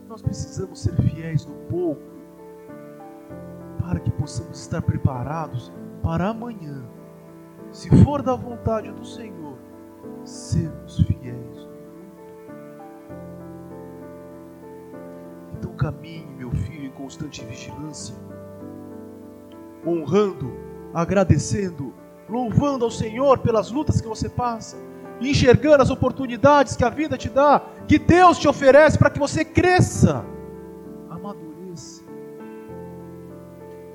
Nós 0.09 0.19
precisamos 0.19 0.81
ser 0.81 0.95
fiéis 0.95 1.45
no 1.45 1.53
pouco, 1.69 2.01
para 3.79 3.99
que 3.99 4.09
possamos 4.09 4.59
estar 4.59 4.81
preparados 4.81 5.71
para 6.01 6.29
amanhã, 6.29 6.83
se 7.71 7.87
for 8.03 8.23
da 8.23 8.35
vontade 8.35 8.91
do 8.91 9.05
Senhor, 9.05 9.59
sermos 10.23 10.97
fiéis 11.01 11.42
Então 15.63 15.77
caminhe, 15.77 16.27
meu 16.37 16.51
filho, 16.51 16.87
em 16.87 16.91
constante 16.91 17.41
vigilância, 17.45 18.13
honrando, 19.87 20.51
agradecendo, 20.93 21.93
louvando 22.27 22.83
ao 22.83 22.91
Senhor 22.91 23.39
pelas 23.39 23.71
lutas 23.71 24.01
que 24.01 24.07
você 24.07 24.27
passa, 24.27 24.75
enxergando 25.21 25.81
as 25.81 25.89
oportunidades 25.89 26.75
que 26.75 26.83
a 26.83 26.89
vida 26.89 27.17
te 27.17 27.29
dá, 27.29 27.61
que 27.87 27.97
Deus 27.97 28.37
te 28.37 28.45
oferece 28.45 28.97
para 28.97 29.09
que 29.09 29.17
você 29.17 29.45
cresça, 29.45 30.25
amadureça. 31.09 32.03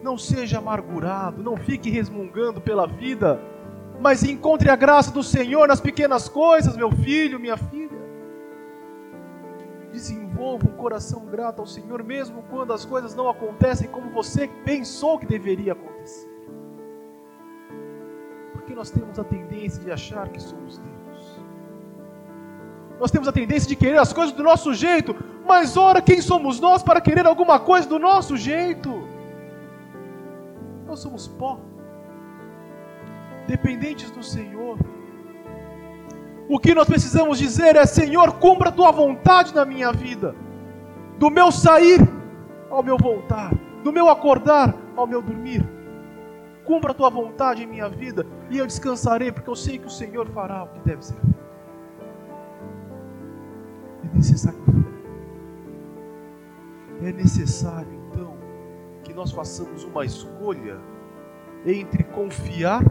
Não 0.02 0.16
seja 0.16 0.56
amargurado, 0.56 1.42
não 1.42 1.58
fique 1.58 1.90
resmungando 1.90 2.62
pela 2.62 2.86
vida, 2.86 3.38
mas 4.00 4.22
encontre 4.22 4.70
a 4.70 4.76
graça 4.76 5.10
do 5.10 5.22
Senhor 5.22 5.68
nas 5.68 5.82
pequenas 5.82 6.30
coisas, 6.30 6.78
meu 6.78 6.90
filho, 6.90 7.38
minha 7.38 7.58
filha 7.58 7.97
desenvolva 9.92 10.66
um 10.66 10.76
coração 10.76 11.26
grato 11.26 11.60
ao 11.60 11.66
Senhor, 11.66 12.02
mesmo 12.02 12.42
quando 12.50 12.72
as 12.72 12.84
coisas 12.84 13.14
não 13.14 13.28
acontecem 13.28 13.88
como 13.88 14.10
você 14.10 14.48
pensou 14.64 15.18
que 15.18 15.26
deveria 15.26 15.72
acontecer. 15.72 16.28
Porque 18.52 18.74
nós 18.74 18.90
temos 18.90 19.18
a 19.18 19.24
tendência 19.24 19.82
de 19.82 19.90
achar 19.90 20.28
que 20.28 20.40
somos 20.40 20.78
Deus. 20.78 21.40
Nós 23.00 23.10
temos 23.10 23.28
a 23.28 23.32
tendência 23.32 23.68
de 23.68 23.76
querer 23.76 23.98
as 23.98 24.12
coisas 24.12 24.34
do 24.34 24.42
nosso 24.42 24.74
jeito, 24.74 25.14
mas 25.46 25.76
ora, 25.76 26.02
quem 26.02 26.20
somos 26.20 26.58
nós 26.60 26.82
para 26.82 27.00
querer 27.00 27.26
alguma 27.26 27.60
coisa 27.60 27.88
do 27.88 27.98
nosso 27.98 28.36
jeito? 28.36 29.08
Nós 30.86 31.00
somos 31.00 31.28
pó, 31.28 31.60
dependentes 33.46 34.10
do 34.10 34.22
Senhor 34.22 34.78
o 36.48 36.58
que 36.58 36.74
nós 36.74 36.86
precisamos 36.88 37.38
dizer 37.38 37.76
é: 37.76 37.84
Senhor, 37.84 38.34
cumpra 38.34 38.70
a 38.70 38.72
tua 38.72 38.90
vontade 38.90 39.54
na 39.54 39.64
minha 39.64 39.92
vida, 39.92 40.34
do 41.18 41.30
meu 41.30 41.52
sair 41.52 42.00
ao 42.70 42.82
meu 42.82 42.96
voltar, 42.96 43.52
do 43.84 43.92
meu 43.92 44.08
acordar 44.08 44.74
ao 44.96 45.06
meu 45.06 45.20
dormir. 45.20 45.64
Cumpra 46.64 46.90
a 46.92 46.94
tua 46.94 47.10
vontade 47.10 47.62
em 47.62 47.66
minha 47.66 47.88
vida 47.88 48.26
e 48.50 48.58
eu 48.58 48.66
descansarei, 48.66 49.32
porque 49.32 49.48
eu 49.48 49.56
sei 49.56 49.78
que 49.78 49.86
o 49.86 49.90
Senhor 49.90 50.28
fará 50.28 50.64
o 50.64 50.68
que 50.68 50.80
deve 50.80 51.04
ser 51.04 51.14
feito. 51.14 51.38
É 54.04 54.16
necessário 54.16 54.58
É 57.00 57.12
necessário, 57.12 57.88
então, 58.08 58.36
que 59.04 59.14
nós 59.14 59.30
façamos 59.30 59.84
uma 59.84 60.04
escolha 60.04 60.78
entre 61.64 62.02
confiar 62.04 62.82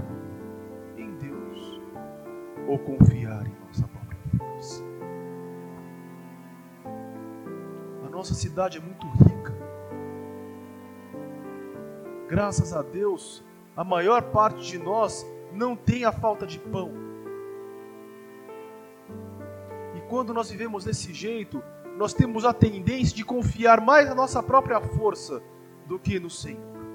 ou 2.68 2.78
confiar 2.78 3.48
em 3.48 3.56
nossa 3.66 3.88
própria 3.88 4.18
força. 4.38 4.84
A 8.06 8.10
nossa 8.10 8.34
cidade 8.34 8.78
é 8.78 8.82
muito 8.82 9.08
rica. 9.08 9.56
Graças 12.28 12.74
a 12.74 12.82
Deus, 12.82 13.44
a 13.76 13.84
maior 13.84 14.22
parte 14.32 14.62
de 14.62 14.78
nós 14.78 15.26
não 15.54 15.76
tem 15.76 16.04
a 16.04 16.12
falta 16.12 16.46
de 16.46 16.60
pão. 16.60 16.92
E 19.96 20.02
quando 20.10 20.34
nós 20.34 20.52
vivemos 20.52 20.84
desse 20.84 21.14
jeito, 21.14 21.64
nós 21.98 22.14
temos 22.14 22.44
a 22.44 22.54
tendência 22.54 23.16
de 23.16 23.24
confiar 23.24 23.82
mais 23.82 24.08
na 24.08 24.14
nossa 24.14 24.44
própria 24.44 24.80
força 24.82 25.42
do 25.86 25.98
que 25.98 26.20
no 26.20 26.30
Senhor. 26.30 26.87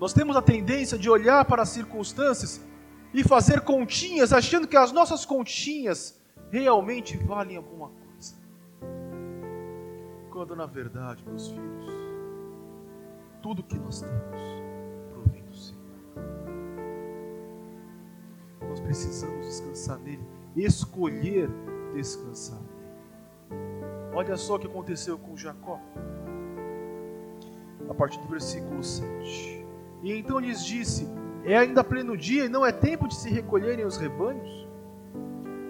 Nós 0.00 0.14
temos 0.14 0.34
a 0.34 0.40
tendência 0.40 0.96
de 0.96 1.10
olhar 1.10 1.44
para 1.44 1.60
as 1.60 1.68
circunstâncias 1.68 2.58
e 3.12 3.22
fazer 3.22 3.60
continhas, 3.60 4.32
achando 4.32 4.66
que 4.66 4.76
as 4.76 4.92
nossas 4.92 5.26
continhas 5.26 6.18
realmente 6.50 7.18
valem 7.18 7.58
alguma 7.58 7.90
coisa. 7.90 8.34
Quando 10.30 10.56
na 10.56 10.64
verdade, 10.64 11.22
meus 11.26 11.48
filhos, 11.48 11.86
tudo 13.42 13.62
que 13.62 13.78
nós 13.78 14.00
temos 14.00 14.40
provém 15.10 15.44
do 15.44 15.54
Senhor. 15.54 15.80
Nós 18.70 18.80
precisamos 18.80 19.44
descansar 19.44 19.98
nele, 19.98 20.26
escolher 20.56 21.50
descansar 21.92 22.58
nele. 22.58 24.14
Olha 24.14 24.34
só 24.38 24.54
o 24.54 24.58
que 24.58 24.66
aconteceu 24.66 25.18
com 25.18 25.36
Jacó. 25.36 25.78
A 27.86 27.92
partir 27.92 28.18
do 28.20 28.28
versículo 28.28 28.82
7. 28.82 29.59
E 30.02 30.12
então 30.12 30.38
lhes 30.38 30.64
disse: 30.64 31.08
É 31.44 31.56
ainda 31.56 31.84
pleno 31.84 32.16
dia 32.16 32.44
e 32.44 32.48
não 32.48 32.64
é 32.64 32.72
tempo 32.72 33.06
de 33.06 33.14
se 33.14 33.30
recolherem 33.30 33.84
os 33.84 33.96
rebanhos? 33.96 34.68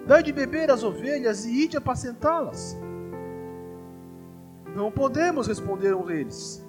Dai 0.05 0.23
de 0.23 0.31
beber 0.31 0.71
as 0.71 0.83
ovelhas 0.83 1.45
e 1.45 1.63
ide 1.63 1.77
apacentá-las. 1.77 2.79
Não 4.75 4.91
podemos, 4.91 5.47
responderam 5.47 6.09
eles. 6.09 6.65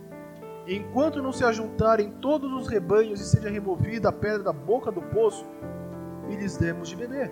Enquanto 0.67 1.23
não 1.23 1.33
se 1.33 1.45
ajuntarem 1.45 2.13
todos 2.21 2.53
os 2.53 2.69
rebanhos 2.69 3.21
e 3.21 3.25
seja 3.25 3.49
removida 3.49 4.09
a 4.09 4.13
pedra 4.13 4.45
da 4.45 4.53
boca 4.53 4.93
do 4.93 5.03
poço, 5.03 5.45
e 6.29 6.37
lhes 6.37 6.57
demos 6.57 6.89
de 6.89 6.97
beber. 6.97 7.31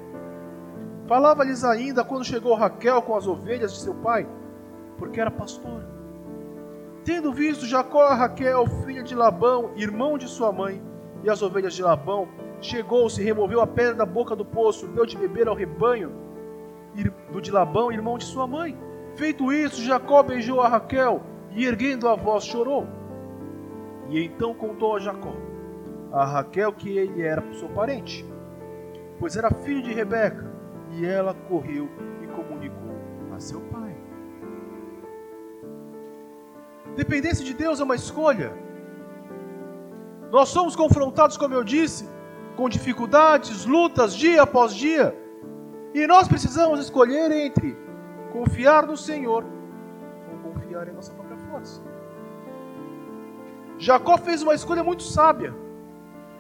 Falava-lhes 1.07 1.65
ainda 1.65 2.05
quando 2.05 2.25
chegou 2.25 2.55
Raquel 2.55 3.03
com 3.03 3.17
as 3.17 3.27
ovelhas 3.27 3.73
de 3.73 3.81
seu 3.81 3.95
pai, 3.95 4.29
porque 4.99 5.21
era 5.21 5.31
pastora. 5.31 6.00
Tendo 7.05 7.33
visto 7.33 7.65
Jacó 7.65 8.03
a 8.03 8.15
Raquel, 8.15 8.67
filha 8.85 9.03
de 9.03 9.15
Labão, 9.15 9.71
irmão 9.75 10.19
de 10.19 10.29
sua 10.29 10.53
mãe, 10.53 10.83
e 11.25 11.31
as 11.31 11.41
ovelhas 11.41 11.75
de 11.75 11.83
Labão, 11.83 12.29
chegou-se, 12.61 13.23
removeu 13.23 13.61
a 13.61 13.67
pedra 13.67 13.95
da 13.95 14.07
boca 14.07 14.37
do 14.37 14.45
poço, 14.45 14.87
deu 14.89 15.07
de 15.07 15.17
beber 15.17 15.49
ao 15.49 15.55
rebanho 15.55 16.13
do 17.33 17.41
de 17.41 17.51
Labão, 17.51 17.91
irmão 17.91 18.19
de 18.19 18.25
sua 18.25 18.47
mãe. 18.47 18.77
Feito 19.15 19.53
isso, 19.53 19.83
Jacó 19.83 20.23
beijou 20.23 20.61
a 20.61 20.69
Raquel 20.69 21.23
e, 21.53 21.65
erguendo 21.65 22.09
a 22.09 22.15
voz, 22.15 22.45
chorou. 22.45 22.87
E 24.09 24.23
então 24.23 24.53
contou 24.53 24.97
a 24.97 25.01
Jacó, 25.01 25.33
a 26.13 26.25
Raquel, 26.25 26.73
que 26.73 26.99
ele 26.99 27.23
era 27.23 27.43
seu 27.55 27.69
parente, 27.69 28.27
pois 29.19 29.37
era 29.37 29.51
filho 29.51 29.83
de 29.83 29.93
Rebeca, 29.93 30.51
e 30.93 31.07
ela 31.07 31.33
correu 31.49 31.89
e 32.23 32.27
comunicou 32.27 32.97
a 33.35 33.39
seu 33.39 33.61
pai. 33.61 33.70
Dependência 37.01 37.43
de 37.43 37.55
Deus 37.55 37.81
é 37.81 37.85
uma 37.85 37.95
escolha. 37.95 38.53
Nós 40.31 40.51
somos 40.51 40.77
confrontados, 40.77 41.39
como 41.39 41.55
eu 41.55 41.65
disse, 41.65 42.07
com 42.57 42.69
dificuldades, 42.69 43.65
lutas, 43.65 44.15
dia 44.15 44.43
após 44.43 44.75
dia. 44.75 45.07
E 45.95 46.07
nós 46.07 46.29
precisamos 46.29 46.79
escolher 46.79 47.33
entre 47.33 47.75
confiar 48.35 48.87
no 48.87 48.99
Senhor 48.99 49.47
ou 50.31 50.53
confiar 50.53 50.89
em 50.89 50.93
nossa 50.93 51.11
própria 51.15 51.39
força. 51.39 51.81
Jacó 53.79 54.19
fez 54.19 54.43
uma 54.43 54.55
escolha 54.55 54.85
muito 54.85 55.03
sábia. 55.03 55.55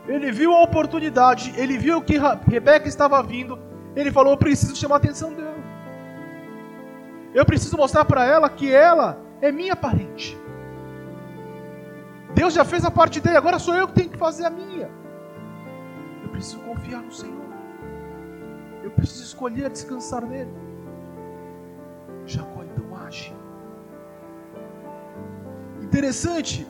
Ele 0.06 0.30
viu 0.30 0.52
a 0.52 0.62
oportunidade, 0.62 1.54
ele 1.56 1.78
viu 1.78 2.02
que 2.02 2.18
Rebeca 2.46 2.86
estava 2.86 3.22
vindo, 3.22 3.58
ele 3.96 4.12
falou: 4.12 4.34
Eu 4.34 4.36
preciso 4.36 4.76
chamar 4.76 4.96
a 4.96 4.98
atenção 4.98 5.32
dela. 5.32 5.56
Eu 7.32 7.46
preciso 7.46 7.78
mostrar 7.78 8.04
para 8.04 8.26
ela 8.26 8.50
que 8.50 8.70
ela 8.70 9.18
é 9.40 9.50
minha 9.50 9.74
parente. 9.74 10.38
Deus 12.34 12.54
já 12.54 12.64
fez 12.64 12.84
a 12.84 12.90
parte 12.90 13.20
dele, 13.20 13.36
agora 13.36 13.58
sou 13.58 13.74
eu 13.74 13.86
que 13.88 13.94
tenho 13.94 14.10
que 14.10 14.18
fazer 14.18 14.44
a 14.44 14.50
minha. 14.50 14.90
Eu 16.22 16.28
preciso 16.30 16.60
confiar 16.60 17.02
no 17.02 17.12
Senhor. 17.12 17.50
Eu 18.82 18.90
preciso 18.90 19.24
escolher 19.24 19.68
descansar 19.70 20.24
nele. 20.24 20.50
Jacó 22.24 22.62
então 22.62 22.96
age. 22.96 23.34
Interessante 25.82 26.66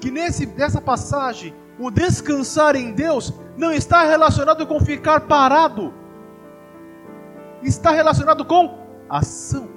que 0.00 0.10
nesse, 0.10 0.46
nessa 0.46 0.80
passagem, 0.80 1.54
o 1.78 1.90
descansar 1.90 2.76
em 2.76 2.92
Deus 2.92 3.32
não 3.56 3.72
está 3.72 4.04
relacionado 4.04 4.66
com 4.66 4.80
ficar 4.80 5.22
parado, 5.22 5.92
está 7.62 7.90
relacionado 7.90 8.44
com 8.44 8.78
ação. 9.08 9.68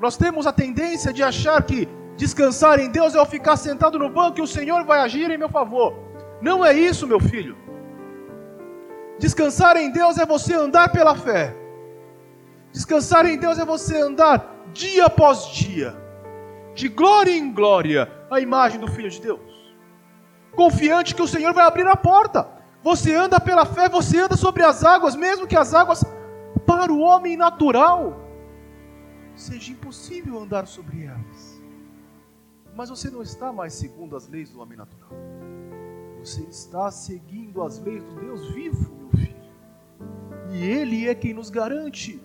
Nós 0.00 0.16
temos 0.16 0.46
a 0.46 0.52
tendência 0.52 1.12
de 1.12 1.22
achar 1.22 1.62
que 1.62 1.88
descansar 2.18 2.80
em 2.80 2.90
Deus 2.90 3.14
é 3.14 3.18
eu 3.18 3.24
ficar 3.24 3.56
sentado 3.56 3.98
no 3.98 4.10
banco 4.10 4.38
e 4.40 4.42
o 4.42 4.46
Senhor 4.46 4.84
vai 4.84 4.98
agir 5.00 5.30
em 5.30 5.38
meu 5.38 5.48
favor. 5.48 5.94
Não 6.42 6.64
é 6.64 6.72
isso, 6.74 7.06
meu 7.06 7.20
filho. 7.20 7.56
Descansar 9.18 9.76
em 9.76 9.90
Deus 9.90 10.18
é 10.18 10.26
você 10.26 10.52
andar 10.54 10.90
pela 10.90 11.14
fé. 11.14 11.54
Descansar 12.72 13.24
em 13.24 13.38
Deus 13.38 13.58
é 13.58 13.64
você 13.64 14.00
andar 14.00 14.36
dia 14.72 15.06
após 15.06 15.46
dia, 15.52 15.96
de 16.74 16.88
glória 16.88 17.32
em 17.32 17.52
glória, 17.52 18.10
a 18.30 18.40
imagem 18.40 18.80
do 18.80 18.88
Filho 18.88 19.10
de 19.10 19.20
Deus. 19.20 19.74
Confiante 20.54 21.14
que 21.14 21.22
o 21.22 21.28
Senhor 21.28 21.54
vai 21.54 21.64
abrir 21.64 21.86
a 21.86 21.96
porta. 21.96 22.46
Você 22.82 23.14
anda 23.14 23.40
pela 23.40 23.64
fé, 23.64 23.88
você 23.88 24.18
anda 24.18 24.36
sobre 24.36 24.62
as 24.64 24.84
águas, 24.84 25.14
mesmo 25.16 25.46
que 25.46 25.56
as 25.56 25.72
águas, 25.72 26.04
para 26.66 26.92
o 26.92 27.00
homem 27.00 27.36
natural, 27.36 28.20
seja 29.34 29.72
impossível 29.72 30.38
andar 30.38 30.66
sobre 30.66 31.04
elas. 31.04 31.47
Mas 32.78 32.90
você 32.90 33.10
não 33.10 33.22
está 33.22 33.52
mais 33.52 33.72
segundo 33.74 34.14
as 34.14 34.28
leis 34.28 34.50
do 34.50 34.60
homem 34.60 34.78
natural. 34.78 35.10
Você 36.20 36.42
está 36.42 36.88
seguindo 36.92 37.60
as 37.60 37.80
leis 37.80 38.04
do 38.04 38.14
Deus 38.20 38.50
vivo, 38.50 38.94
meu 38.94 39.10
filho. 39.10 39.34
E 40.52 40.62
Ele 40.62 41.08
é 41.08 41.12
quem 41.12 41.34
nos 41.34 41.50
garante 41.50 42.22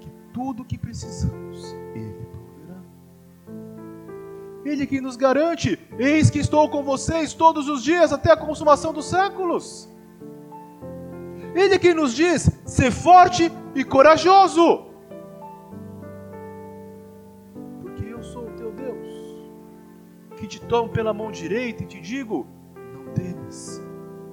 que 0.00 0.10
tudo 0.34 0.64
o 0.64 0.66
que 0.66 0.76
precisamos, 0.76 1.72
Ele 1.94 2.26
proverá. 2.32 2.82
Ele 4.64 4.82
é 4.82 4.86
quem 4.86 5.00
nos 5.00 5.14
garante: 5.14 5.78
eis 5.96 6.28
que 6.28 6.40
estou 6.40 6.68
com 6.68 6.82
vocês 6.82 7.32
todos 7.32 7.68
os 7.68 7.84
dias 7.84 8.12
até 8.12 8.32
a 8.32 8.36
consumação 8.36 8.92
dos 8.92 9.04
séculos. 9.04 9.88
Ele 11.54 11.74
é 11.74 11.78
quem 11.78 11.94
nos 11.94 12.12
diz: 12.12 12.50
ser 12.66 12.90
forte 12.90 13.52
e 13.72 13.84
corajoso. 13.84 14.89
Te 20.50 20.60
tomo 20.60 20.88
pela 20.88 21.14
mão 21.14 21.30
direita 21.30 21.84
e 21.84 21.86
te 21.86 22.00
digo: 22.00 22.44
não 22.74 23.14
temas, 23.14 23.80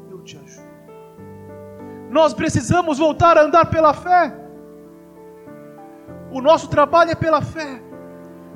eu 0.09 0.19
te 0.23 0.35
ajudo. 0.37 0.67
Nós 2.09 2.33
precisamos 2.33 2.97
voltar 2.97 3.37
a 3.37 3.43
andar 3.43 3.67
pela 3.67 3.93
fé. 3.93 4.35
O 6.31 6.41
nosso 6.41 6.67
trabalho 6.69 7.11
é 7.11 7.15
pela 7.15 7.41
fé. 7.41 7.81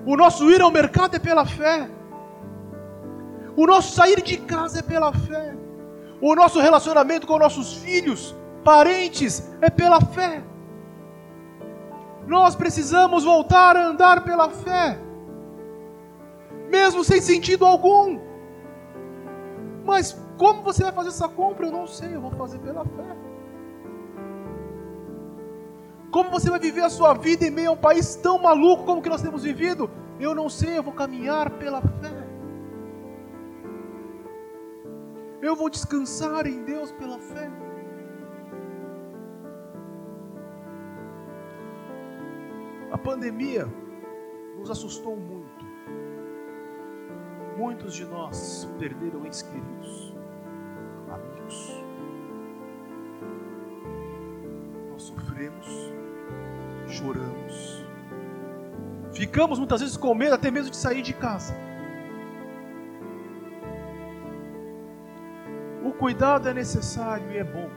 O 0.05 0.17
nosso 0.17 0.49
ir 0.49 0.61
ao 0.61 0.71
mercado 0.71 1.15
é 1.15 1.19
pela 1.19 1.45
fé. 1.45 1.87
O 3.55 3.67
nosso 3.67 3.93
sair 3.93 4.21
de 4.23 4.37
casa 4.37 4.79
é 4.79 4.81
pela 4.81 5.13
fé. 5.13 5.55
O 6.19 6.33
nosso 6.33 6.59
relacionamento 6.59 7.27
com 7.27 7.37
nossos 7.37 7.75
filhos, 7.75 8.35
parentes, 8.63 9.51
é 9.61 9.69
pela 9.69 10.01
fé. 10.01 10.43
Nós 12.25 12.55
precisamos 12.55 13.23
voltar 13.23 13.75
a 13.77 13.85
andar 13.85 14.23
pela 14.23 14.49
fé 14.49 14.99
mesmo 16.71 17.03
sem 17.03 17.21
sentido 17.21 17.65
algum. 17.65 18.19
Mas 19.83 20.17
como 20.37 20.63
você 20.63 20.83
vai 20.83 20.93
fazer 20.93 21.09
essa 21.09 21.27
compra? 21.27 21.67
Eu 21.67 21.71
não 21.71 21.85
sei, 21.85 22.15
eu 22.15 22.21
vou 22.21 22.31
fazer 22.31 22.59
pela 22.59 22.85
fé. 22.85 23.17
Como 26.09 26.29
você 26.29 26.49
vai 26.49 26.59
viver 26.59 26.81
a 26.81 26.89
sua 26.89 27.13
vida 27.13 27.45
em 27.45 27.51
meio 27.51 27.69
a 27.69 27.73
um 27.73 27.77
país 27.77 28.15
tão 28.15 28.37
maluco 28.39 28.85
como 28.85 29.01
que 29.01 29.09
nós 29.09 29.21
temos 29.21 29.43
vivido? 29.43 29.89
Eu 30.19 30.33
não 30.33 30.49
sei, 30.49 30.77
eu 30.77 30.83
vou 30.83 30.93
caminhar 30.93 31.49
pela 31.51 31.81
fé. 31.81 32.27
Eu 35.41 35.55
vou 35.55 35.69
descansar 35.69 36.45
em 36.45 36.63
Deus 36.63 36.91
pela 36.91 37.17
fé. 37.19 37.49
A 42.91 42.97
pandemia 42.97 43.67
nos 44.57 44.69
assustou 44.69 45.15
muito. 45.15 45.70
Muitos 47.61 47.93
de 47.93 48.05
nós 48.05 48.67
perderam 48.79 49.23
entes 49.23 49.43
queridos, 49.43 50.15
amigos. 51.07 51.83
Nós 54.89 55.03
sofremos, 55.03 55.67
choramos, 56.87 57.85
ficamos 59.13 59.59
muitas 59.59 59.79
vezes 59.79 59.95
com 59.95 60.15
medo, 60.15 60.33
até 60.33 60.49
mesmo 60.49 60.71
de 60.71 60.75
sair 60.75 61.03
de 61.03 61.13
casa. 61.13 61.53
O 65.85 65.91
cuidado 65.91 66.49
é 66.49 66.55
necessário 66.55 67.31
e 67.31 67.37
é 67.37 67.43
bom, 67.43 67.69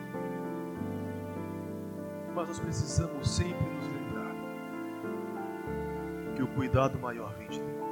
mas 2.35 2.49
nós 2.49 2.59
precisamos 2.59 3.37
sempre 3.37 3.67
nos 3.69 3.87
lembrar 3.89 4.35
que 6.35 6.43
o 6.43 6.47
cuidado 6.55 6.99
maior 6.99 7.35
vem 7.35 7.51
de 7.51 7.61
Deus. 7.61 7.84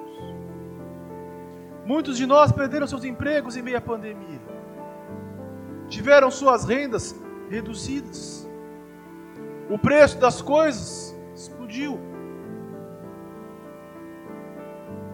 Muitos 1.85 2.17
de 2.17 2.27
nós 2.27 2.53
perderam 2.53 2.87
seus 2.87 3.05
empregos 3.05 3.57
em 3.57 3.63
meio 3.63 3.79
à 3.79 3.81
pandemia, 3.81 4.41
tiveram 5.89 6.31
suas 6.31 6.65
rendas 6.65 7.15
reduzidas, 7.51 8.49
o 9.69 9.79
preço 9.79 10.19
das 10.19 10.41
coisas 10.41 11.17
explodiu. 11.35 11.99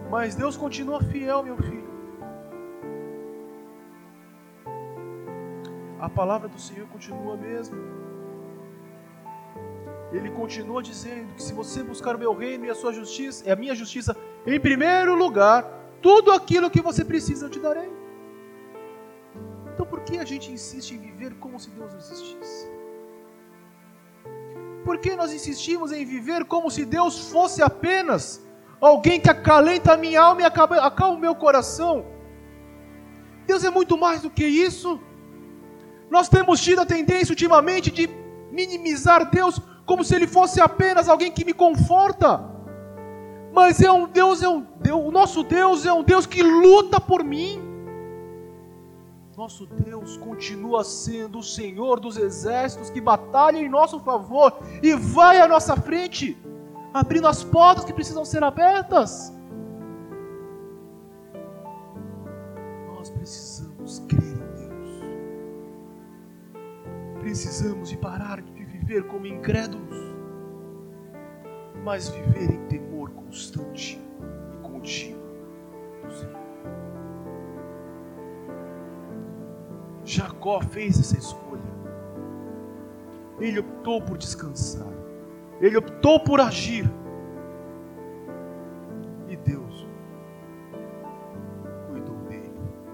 Mas 0.09 0.35
Deus 0.35 0.57
continua 0.57 1.01
fiel, 1.01 1.43
meu 1.43 1.57
filho. 1.57 1.89
A 5.99 6.09
palavra 6.09 6.47
do 6.47 6.59
Senhor 6.59 6.87
continua 6.87 7.35
mesmo. 7.37 7.77
Ele 10.11 10.31
continua 10.31 10.81
dizendo 10.81 11.33
que 11.35 11.43
se 11.43 11.53
você 11.53 11.83
buscar 11.83 12.15
o 12.15 12.19
meu 12.19 12.33
reino 12.33 12.65
e 12.65 12.69
a 12.69 12.75
sua 12.75 12.91
justiça, 12.91 13.47
e 13.47 13.51
a 13.51 13.55
minha 13.55 13.75
justiça 13.75 14.17
em 14.45 14.59
primeiro 14.59 15.13
lugar, 15.13 15.78
tudo 16.01 16.31
aquilo 16.31 16.69
que 16.69 16.81
você 16.81 17.03
precisa 17.03 17.45
eu 17.45 17.49
te 17.49 17.59
darei. 17.59 17.91
Então 19.73 19.85
por 19.85 20.01
que 20.01 20.17
a 20.17 20.25
gente 20.25 20.51
insiste 20.51 20.91
em 20.91 20.99
viver 20.99 21.35
como 21.35 21.59
se 21.59 21.69
Deus 21.69 21.91
não 21.93 21.99
existisse? 21.99 22.67
Por 24.83 24.97
que 24.97 25.15
nós 25.15 25.31
insistimos 25.31 25.91
em 25.91 26.05
viver 26.05 26.45
como 26.45 26.69
se 26.71 26.83
Deus 26.85 27.29
fosse 27.29 27.61
apenas 27.61 28.45
alguém 28.81 29.19
que 29.19 29.29
acalenta 29.29 29.93
a 29.93 29.97
minha 29.97 30.21
alma 30.21 30.41
e 30.41 30.45
acalma 30.45 31.15
o 31.15 31.19
meu 31.19 31.35
coração? 31.35 32.05
Deus 33.45 33.63
é 33.63 33.69
muito 33.69 33.97
mais 33.97 34.21
do 34.21 34.29
que 34.29 34.45
isso. 34.45 34.99
Nós 36.09 36.27
temos 36.29 36.61
tido 36.61 36.81
a 36.81 36.85
tendência 36.85 37.31
ultimamente 37.31 37.91
de 37.91 38.09
minimizar 38.51 39.29
Deus 39.29 39.61
como 39.85 40.03
se 40.03 40.15
Ele 40.15 40.27
fosse 40.27 40.59
apenas 40.61 41.07
alguém 41.07 41.31
que 41.31 41.45
me 41.45 41.53
conforta. 41.53 42.29
Mas 43.51 43.81
é 43.81 43.91
um 43.91 44.07
Deus, 44.07 44.41
é 44.43 44.49
um 44.49 44.61
Deus, 44.79 45.01
o 45.07 45.11
nosso 45.11 45.43
Deus 45.43 45.85
é 45.85 45.93
um 45.93 46.03
Deus 46.03 46.25
que 46.25 46.41
luta 46.41 46.99
por 46.99 47.23
mim. 47.23 47.69
Nosso 49.35 49.65
Deus 49.65 50.17
continua 50.17 50.83
sendo 50.83 51.39
o 51.39 51.43
Senhor 51.43 51.99
dos 51.99 52.17
exércitos 52.17 52.89
que 52.89 52.99
batalha 52.99 53.57
em 53.57 53.69
nosso 53.69 53.97
favor 54.01 54.59
e 54.83 54.93
vai 54.93 55.39
à 55.39 55.47
nossa 55.47 55.77
frente, 55.77 56.37
abrindo 56.93 57.25
as 57.25 57.41
portas 57.41 57.85
que 57.85 57.93
precisam 57.93 58.25
ser 58.25 58.43
abertas. 58.43 59.33
Nós 62.87 63.09
precisamos 63.09 63.99
crer 64.09 64.23
em 64.23 64.57
Deus. 64.57 65.03
Precisamos 67.21 67.89
de 67.89 67.97
parar 67.97 68.41
de 68.41 68.65
viver 68.65 69.07
como 69.07 69.25
incrédulos, 69.25 69.97
mas 71.85 72.09
viver 72.09 72.51
em 72.51 72.67
temor 72.67 72.88
constante 73.29 74.01
e 74.51 74.57
contínuo 74.67 75.21
do 76.03 76.11
Senhor. 76.11 76.39
Jacó 80.03 80.59
fez 80.61 80.99
essa 80.99 81.17
escolha. 81.17 81.61
Ele 83.39 83.59
optou 83.59 84.01
por 84.01 84.17
descansar. 84.17 84.91
Ele 85.61 85.77
optou 85.77 86.19
por 86.19 86.41
agir. 86.41 86.89
E 89.27 89.35
Deus 89.35 89.87
cuidou 91.87 92.15
dele 92.27 92.51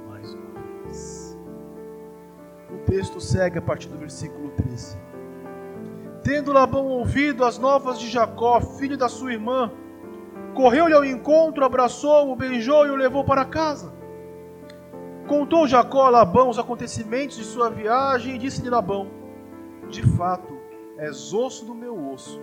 mais 0.10 0.34
uma 0.34 0.52
vez. 0.84 1.38
O 2.69 2.78
texto 2.86 3.21
segue 3.21 3.60
a 3.60 3.62
partir 3.62 3.88
do 3.88 3.98
versículo 3.98 4.50
13. 4.52 4.98
Tendo 6.24 6.52
Labão 6.52 6.88
ouvido 6.88 7.45
as 7.45 7.58
novas 7.58 8.00
de 8.00 8.10
Jacó, 8.10 8.60
filho 8.60 8.98
da 8.98 9.08
sua 9.08 9.32
irmã, 9.32 9.71
correu-lhe 10.56 10.94
ao 10.94 11.06
encontro, 11.06 11.63
abraçou-o, 11.63 12.36
beijou 12.36 12.88
e 12.88 12.89
o 12.89 12.96
levou 12.96 13.24
para 13.24 13.46
casa. 13.46 13.94
Contou 15.28 15.68
Jacó 15.68 16.06
a 16.06 16.10
Labão 16.10 16.50
os 16.50 16.58
acontecimentos 16.58 17.36
de 17.36 17.44
sua 17.44 17.70
viagem 17.70 18.36
e 18.36 18.39
disse-lhe 18.39 18.70
Labão: 18.70 19.12
De 19.89 20.02
fato, 20.15 20.58
és 20.98 21.34
osso 21.34 21.65
do 21.65 21.76
meu 21.76 22.12
osso 22.12 22.39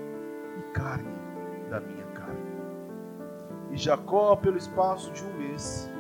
e 0.58 0.72
carne 0.72 1.16
da 1.70 1.80
minha 1.80 2.04
carne. 2.06 2.52
E 3.70 3.76
Jacó, 3.76 4.36
pelo 4.36 4.58
espaço 4.58 5.10
de 5.12 5.24
um 5.24 5.32
mês, 5.38 5.90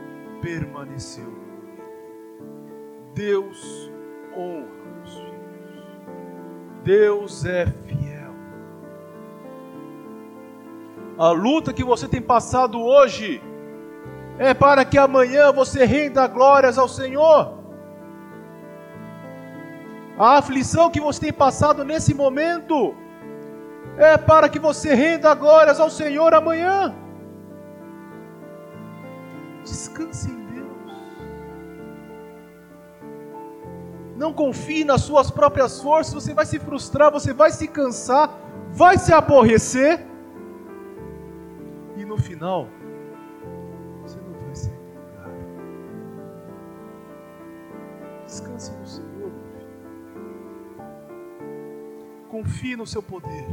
permaneceu. 0.42 1.32
Deus 3.14 3.90
honra 4.36 5.02
os 5.04 5.14
filhos. 5.14 5.42
Deus 6.82 7.44
é 7.44 7.66
fiel. 7.66 8.11
A 11.18 11.30
luta 11.30 11.72
que 11.72 11.84
você 11.84 12.08
tem 12.08 12.20
passado 12.20 12.80
hoje 12.80 13.42
é 14.38 14.54
para 14.54 14.84
que 14.84 14.98
amanhã 14.98 15.52
você 15.52 15.84
renda 15.84 16.26
glórias 16.26 16.78
ao 16.78 16.88
Senhor. 16.88 17.58
A 20.18 20.38
aflição 20.38 20.90
que 20.90 21.00
você 21.00 21.20
tem 21.20 21.32
passado 21.32 21.84
nesse 21.84 22.14
momento 22.14 22.94
é 23.96 24.16
para 24.16 24.48
que 24.48 24.58
você 24.58 24.94
renda 24.94 25.34
glórias 25.34 25.78
ao 25.80 25.90
Senhor 25.90 26.34
amanhã. 26.34 26.94
Descanse 29.64 30.30
em 30.30 30.42
não 34.22 34.32
confie 34.32 34.84
nas 34.84 35.02
suas 35.02 35.32
próprias 35.32 35.80
forças, 35.80 36.14
você 36.14 36.32
vai 36.32 36.46
se 36.46 36.58
frustrar, 36.58 37.10
você 37.10 37.32
vai 37.32 37.50
se 37.50 37.66
cansar, 37.66 38.30
vai 38.70 38.96
se 38.96 39.12
aborrecer, 39.12 40.06
e 42.02 42.04
no 42.04 42.18
final, 42.18 42.68
você 44.02 44.18
não 44.20 44.32
vai 44.32 44.52
do 44.52 45.00
lugar. 45.00 45.30
Descanse 48.24 48.72
no 48.72 48.86
Senhor, 48.86 49.30
meu 49.30 49.30
filho. 49.52 49.68
Confie 52.28 52.76
no 52.76 52.86
seu 52.86 53.02
poder. 53.02 53.46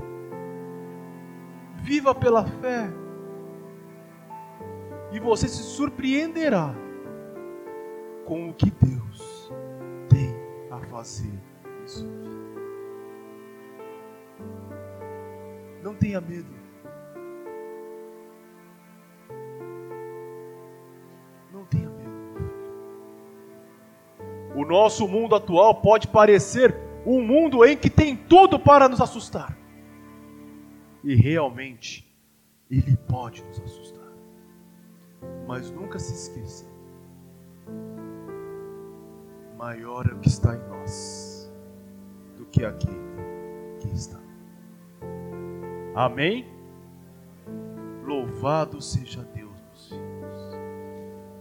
Viva 1.78 2.14
pela 2.14 2.46
fé. 2.46 2.90
E 5.12 5.20
você 5.20 5.48
se 5.48 5.64
surpreenderá 5.64 6.74
com 8.26 8.50
o 8.50 8.54
que 8.54 8.70
Deus 8.70 9.00
fazer 11.00 11.32
em 11.82 11.88
sua 11.88 12.08
vida. 12.08 12.30
Não 15.82 15.96
tenha 15.96 16.20
medo. 16.20 16.59
Nosso 24.70 25.08
mundo 25.08 25.36
atual 25.36 25.76
pode 25.76 26.08
parecer 26.08 26.76
um 27.06 27.22
mundo 27.22 27.66
em 27.66 27.76
que 27.76 27.90
tem 27.90 28.16
tudo 28.16 28.60
para 28.60 28.88
nos 28.88 29.02
assustar. 29.02 29.58
E 31.04 31.16
realmente, 31.16 32.08
ele 32.70 32.96
pode 32.96 33.44
nos 33.44 33.60
assustar. 33.60 34.00
Mas 35.48 35.72
nunca 35.72 35.98
se 35.98 36.14
esqueça 36.14 36.70
maior 39.60 40.08
é 40.10 40.14
o 40.14 40.20
que 40.20 40.30
está 40.30 40.56
em 40.56 40.70
nós 40.70 41.52
do 42.38 42.46
que 42.46 42.64
aquele 42.64 42.98
que 43.82 43.90
está. 43.90 44.18
Amém? 45.94 46.48
Louvado 48.06 48.82
seja 48.82 49.22
Deus, 49.36 49.52
meus 49.52 49.90
filhos. 49.90 50.54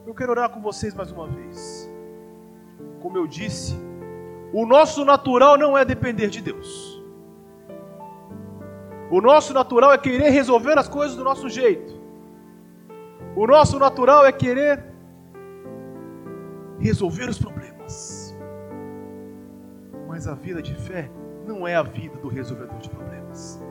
Eu 0.04 0.12
quero 0.16 0.32
orar 0.32 0.50
com 0.50 0.60
vocês 0.60 0.92
mais 0.94 1.12
uma 1.12 1.28
vez. 1.28 1.87
Como 3.00 3.16
eu 3.16 3.26
disse, 3.26 3.74
o 4.52 4.66
nosso 4.66 5.04
natural 5.04 5.56
não 5.56 5.76
é 5.76 5.84
depender 5.84 6.28
de 6.28 6.40
Deus. 6.40 7.02
O 9.10 9.20
nosso 9.20 9.54
natural 9.54 9.92
é 9.92 9.98
querer 9.98 10.30
resolver 10.30 10.78
as 10.78 10.88
coisas 10.88 11.16
do 11.16 11.24
nosso 11.24 11.48
jeito. 11.48 11.98
O 13.34 13.46
nosso 13.46 13.78
natural 13.78 14.26
é 14.26 14.32
querer 14.32 14.84
resolver 16.78 17.28
os 17.28 17.38
problemas. 17.38 18.36
Mas 20.06 20.26
a 20.26 20.34
vida 20.34 20.60
de 20.60 20.74
fé 20.74 21.10
não 21.46 21.66
é 21.66 21.74
a 21.74 21.82
vida 21.82 22.16
do 22.18 22.28
resolvedor 22.28 22.78
de 22.78 22.90
problemas. 22.90 23.62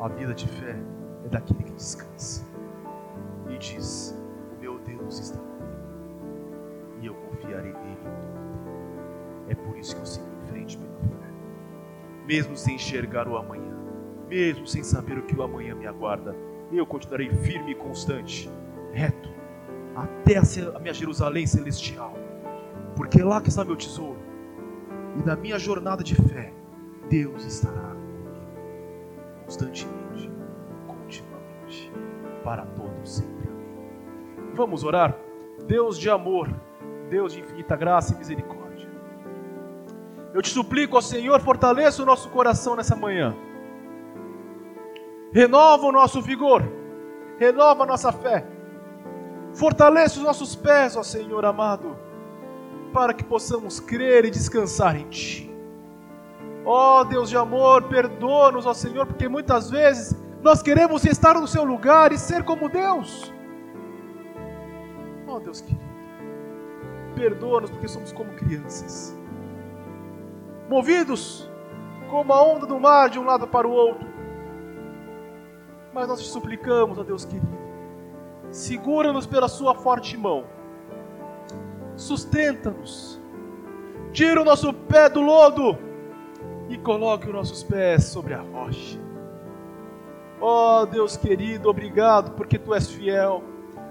A 0.00 0.08
vida 0.08 0.34
de 0.34 0.48
fé 0.48 0.76
é 1.24 1.28
daquele 1.28 1.62
que 1.62 1.72
descansa 1.72 2.44
e 3.48 3.58
diz: 3.58 4.18
O 4.56 4.60
meu 4.60 4.78
Deus 4.80 5.18
está 5.18 5.38
e 7.04 7.06
eu 7.06 7.14
confiarei 7.14 7.72
nele 7.72 7.92
em 7.92 7.96
tempo. 7.96 9.48
É 9.48 9.54
por 9.54 9.76
isso 9.76 9.94
que 9.94 10.02
eu 10.02 10.06
sigo 10.06 10.26
em 10.26 10.46
frente 10.46 10.78
pela 10.78 10.98
fé, 10.98 11.30
mesmo 12.26 12.56
sem 12.56 12.74
enxergar 12.74 13.28
o 13.28 13.36
amanhã, 13.36 13.76
mesmo 14.28 14.66
sem 14.66 14.82
saber 14.82 15.18
o 15.18 15.22
que 15.22 15.36
o 15.36 15.42
amanhã 15.42 15.74
me 15.74 15.86
aguarda. 15.86 16.34
Eu 16.72 16.86
continuarei 16.86 17.30
firme 17.30 17.72
e 17.72 17.74
constante, 17.74 18.50
reto, 18.92 19.30
até 19.94 20.38
a 20.38 20.78
minha 20.80 20.94
Jerusalém 20.94 21.46
celestial 21.46 22.14
porque 22.96 23.20
é 23.20 23.24
lá 23.24 23.40
que 23.40 23.48
está 23.48 23.64
meu 23.64 23.76
tesouro. 23.76 24.18
E 25.16 25.26
na 25.26 25.36
minha 25.36 25.58
jornada 25.58 26.02
de 26.02 26.14
fé, 26.14 26.52
Deus 27.08 27.44
estará 27.44 27.94
comigo, 27.94 28.46
constantemente, 29.44 30.30
continuamente, 30.86 31.92
para 32.42 32.64
todos 32.66 33.16
sempre. 33.16 33.48
Amém. 33.48 34.54
Vamos 34.54 34.84
orar? 34.84 35.16
Deus 35.66 35.98
de 35.98 36.10
amor, 36.10 36.48
Deus 37.08 37.32
de 37.32 37.40
infinita 37.40 37.76
graça 37.76 38.14
e 38.14 38.18
misericórdia. 38.18 38.88
Eu 40.32 40.42
te 40.42 40.48
suplico, 40.48 40.96
ó 40.96 41.00
Senhor, 41.00 41.40
fortaleça 41.40 42.02
o 42.02 42.06
nosso 42.06 42.28
coração 42.30 42.74
nessa 42.76 42.96
manhã. 42.96 43.34
Renova 45.32 45.86
o 45.86 45.92
nosso 45.92 46.20
vigor, 46.22 46.62
renova 47.38 47.84
a 47.84 47.86
nossa 47.86 48.12
fé. 48.12 48.46
Fortaleça 49.52 50.18
os 50.18 50.24
nossos 50.24 50.56
pés, 50.56 50.96
ó 50.96 51.02
Senhor 51.02 51.44
amado 51.44 52.04
para 52.94 53.12
que 53.12 53.24
possamos 53.24 53.80
crer 53.80 54.24
e 54.24 54.30
descansar 54.30 54.94
em 54.94 55.08
Ti. 55.08 55.50
Ó 56.64 57.00
oh, 57.00 57.04
Deus 57.04 57.28
de 57.28 57.36
amor, 57.36 57.82
perdoa-nos, 57.88 58.64
ó 58.64 58.72
Senhor, 58.72 59.04
porque 59.04 59.28
muitas 59.28 59.68
vezes 59.68 60.16
nós 60.40 60.62
queremos 60.62 61.04
estar 61.04 61.34
no 61.34 61.46
Seu 61.48 61.64
lugar 61.64 62.12
e 62.12 62.16
ser 62.16 62.44
como 62.44 62.68
Deus. 62.68 63.34
Ó 65.26 65.36
oh, 65.36 65.40
Deus 65.40 65.60
querido, 65.60 65.83
perdoa-nos 67.14 67.70
porque 67.70 67.88
somos 67.88 68.12
como 68.12 68.32
crianças, 68.34 69.16
movidos 70.68 71.48
como 72.10 72.32
a 72.32 72.42
onda 72.42 72.66
do 72.66 72.78
mar 72.78 73.08
de 73.08 73.18
um 73.18 73.24
lado 73.24 73.46
para 73.46 73.66
o 73.66 73.72
outro. 73.72 74.06
Mas 75.92 76.08
nós 76.08 76.20
te 76.20 76.28
suplicamos, 76.28 76.98
ó 76.98 77.02
Deus 77.02 77.24
querido, 77.24 77.46
segura-nos 78.50 79.26
pela 79.26 79.48
Sua 79.48 79.74
forte 79.74 80.16
mão 80.16 80.44
sustenta-nos, 81.96 83.20
Tira 84.12 84.40
o 84.40 84.44
nosso 84.44 84.72
pé 84.72 85.08
do 85.08 85.20
lodo 85.20 85.76
e 86.68 86.78
coloque 86.78 87.26
os 87.26 87.34
nossos 87.34 87.64
pés 87.64 88.04
sobre 88.04 88.32
a 88.32 88.40
rocha. 88.40 88.96
Ó 90.40 90.82
oh, 90.82 90.86
Deus 90.86 91.16
querido, 91.16 91.68
obrigado 91.68 92.30
porque 92.36 92.56
tu 92.56 92.72
és 92.72 92.88
fiel. 92.88 93.42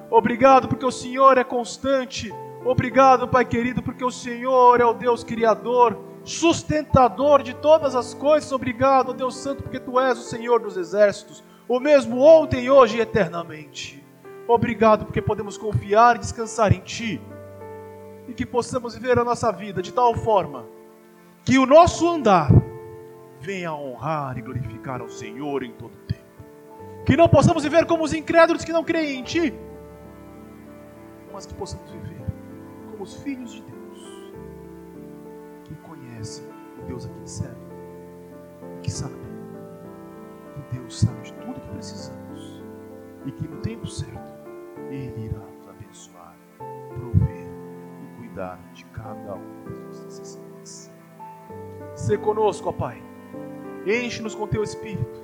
Obrigado 0.10 0.70
porque 0.70 0.86
o 0.86 0.92
Senhor 0.92 1.38
é 1.38 1.44
constante. 1.44 2.34
Obrigado, 2.66 3.28
Pai 3.28 3.44
querido, 3.44 3.84
porque 3.84 4.06
o 4.06 4.12
Senhor 4.12 4.80
é 4.80 4.86
o 4.86 4.94
Deus 4.94 5.22
criador, 5.24 6.00
sustentador 6.24 7.44
de 7.44 7.54
todas 7.56 7.94
as 7.94 8.14
coisas. 8.14 8.52
Obrigado, 8.54 9.14
Deus 9.14 9.36
Santo, 9.36 9.64
porque 9.64 9.80
tu 9.80 10.00
és 10.00 10.18
o 10.18 10.24
Senhor 10.24 10.62
dos 10.62 10.78
exércitos, 10.78 11.44
o 11.68 11.80
mesmo 11.80 12.22
ontem, 12.22 12.70
hoje 12.70 12.98
e 12.98 13.02
eternamente. 13.02 14.02
Obrigado 14.48 15.06
porque 15.06 15.22
podemos 15.22 15.58
confiar 15.58 16.16
e 16.16 16.20
descansar 16.20 16.72
em 16.72 16.80
Ti. 16.80 17.22
E 18.30 18.34
que 18.34 18.46
possamos 18.46 18.96
viver 18.96 19.20
a 19.20 19.24
nossa 19.26 19.52
vida 19.52 19.82
de 19.82 19.92
tal 19.92 20.16
forma 20.16 20.66
que 21.44 21.58
o 21.58 21.66
nosso 21.66 22.08
andar 22.08 22.50
venha 23.42 23.74
honrar 23.74 24.38
e 24.38 24.42
glorificar 24.42 25.02
ao 25.02 25.10
Senhor 25.10 25.64
em 25.64 25.74
todo 25.74 25.98
tempo. 26.08 26.24
Que 27.06 27.18
não 27.18 27.28
possamos 27.28 27.64
viver 27.64 27.86
como 27.86 28.06
os 28.06 28.14
incrédulos 28.14 28.64
que 28.64 28.72
não 28.72 28.86
creem 28.86 29.20
em 29.20 29.24
Ti, 29.24 29.54
mas 31.34 31.46
que 31.46 31.54
possamos 31.54 31.92
viver 31.92 32.13
os 33.04 33.16
filhos 33.16 33.52
de 33.52 33.62
Deus, 33.62 34.34
que 35.66 35.76
conhecem 35.76 36.46
o 36.82 36.86
Deus 36.86 37.06
a 37.06 37.10
quem 37.10 37.28
servem 37.28 37.68
e 38.78 38.82
que 38.82 38.90
sabem 38.90 39.18
que 40.54 40.78
Deus 40.78 41.02
sabe 41.02 41.22
de 41.22 41.34
tudo 41.34 41.60
que 41.60 41.70
precisamos 41.72 42.64
e 43.26 43.32
que 43.32 43.46
no 43.46 43.60
tempo 43.60 43.86
certo 43.86 44.32
Ele 44.90 45.26
irá 45.26 45.40
nos 45.40 45.68
abençoar, 45.68 46.38
prover 46.96 47.48
e 48.04 48.18
cuidar 48.18 48.58
de 48.74 48.86
cada 48.86 49.36
uma 49.36 49.70
das 49.70 49.80
nossas 49.80 50.06
necessidades. 50.06 50.92
Se 51.96 52.18
conosco, 52.18 52.70
ó 52.70 52.72
Pai, 52.72 53.04
enche-nos 53.86 54.34
com 54.34 54.48
Teu 54.48 54.64
Espírito 54.64 55.22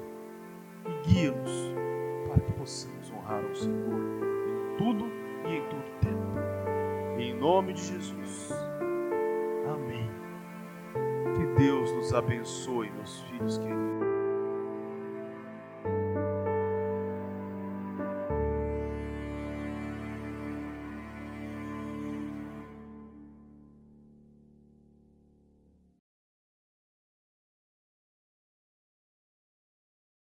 e 0.85 1.07
guia-nos 1.07 1.51
para 2.27 2.41
que 2.41 2.51
possamos 2.53 3.09
honrar 3.11 3.41
ao 3.41 3.55
Senhor 3.55 4.08
nome 7.39 7.73
de 7.73 7.81
Jesus. 7.81 8.51
Amém. 9.73 10.09
Que 11.35 11.63
Deus 11.63 11.91
nos 11.93 12.13
abençoe, 12.13 12.91
meus 12.91 13.21
filhos 13.21 13.57
queridos. 13.57 14.08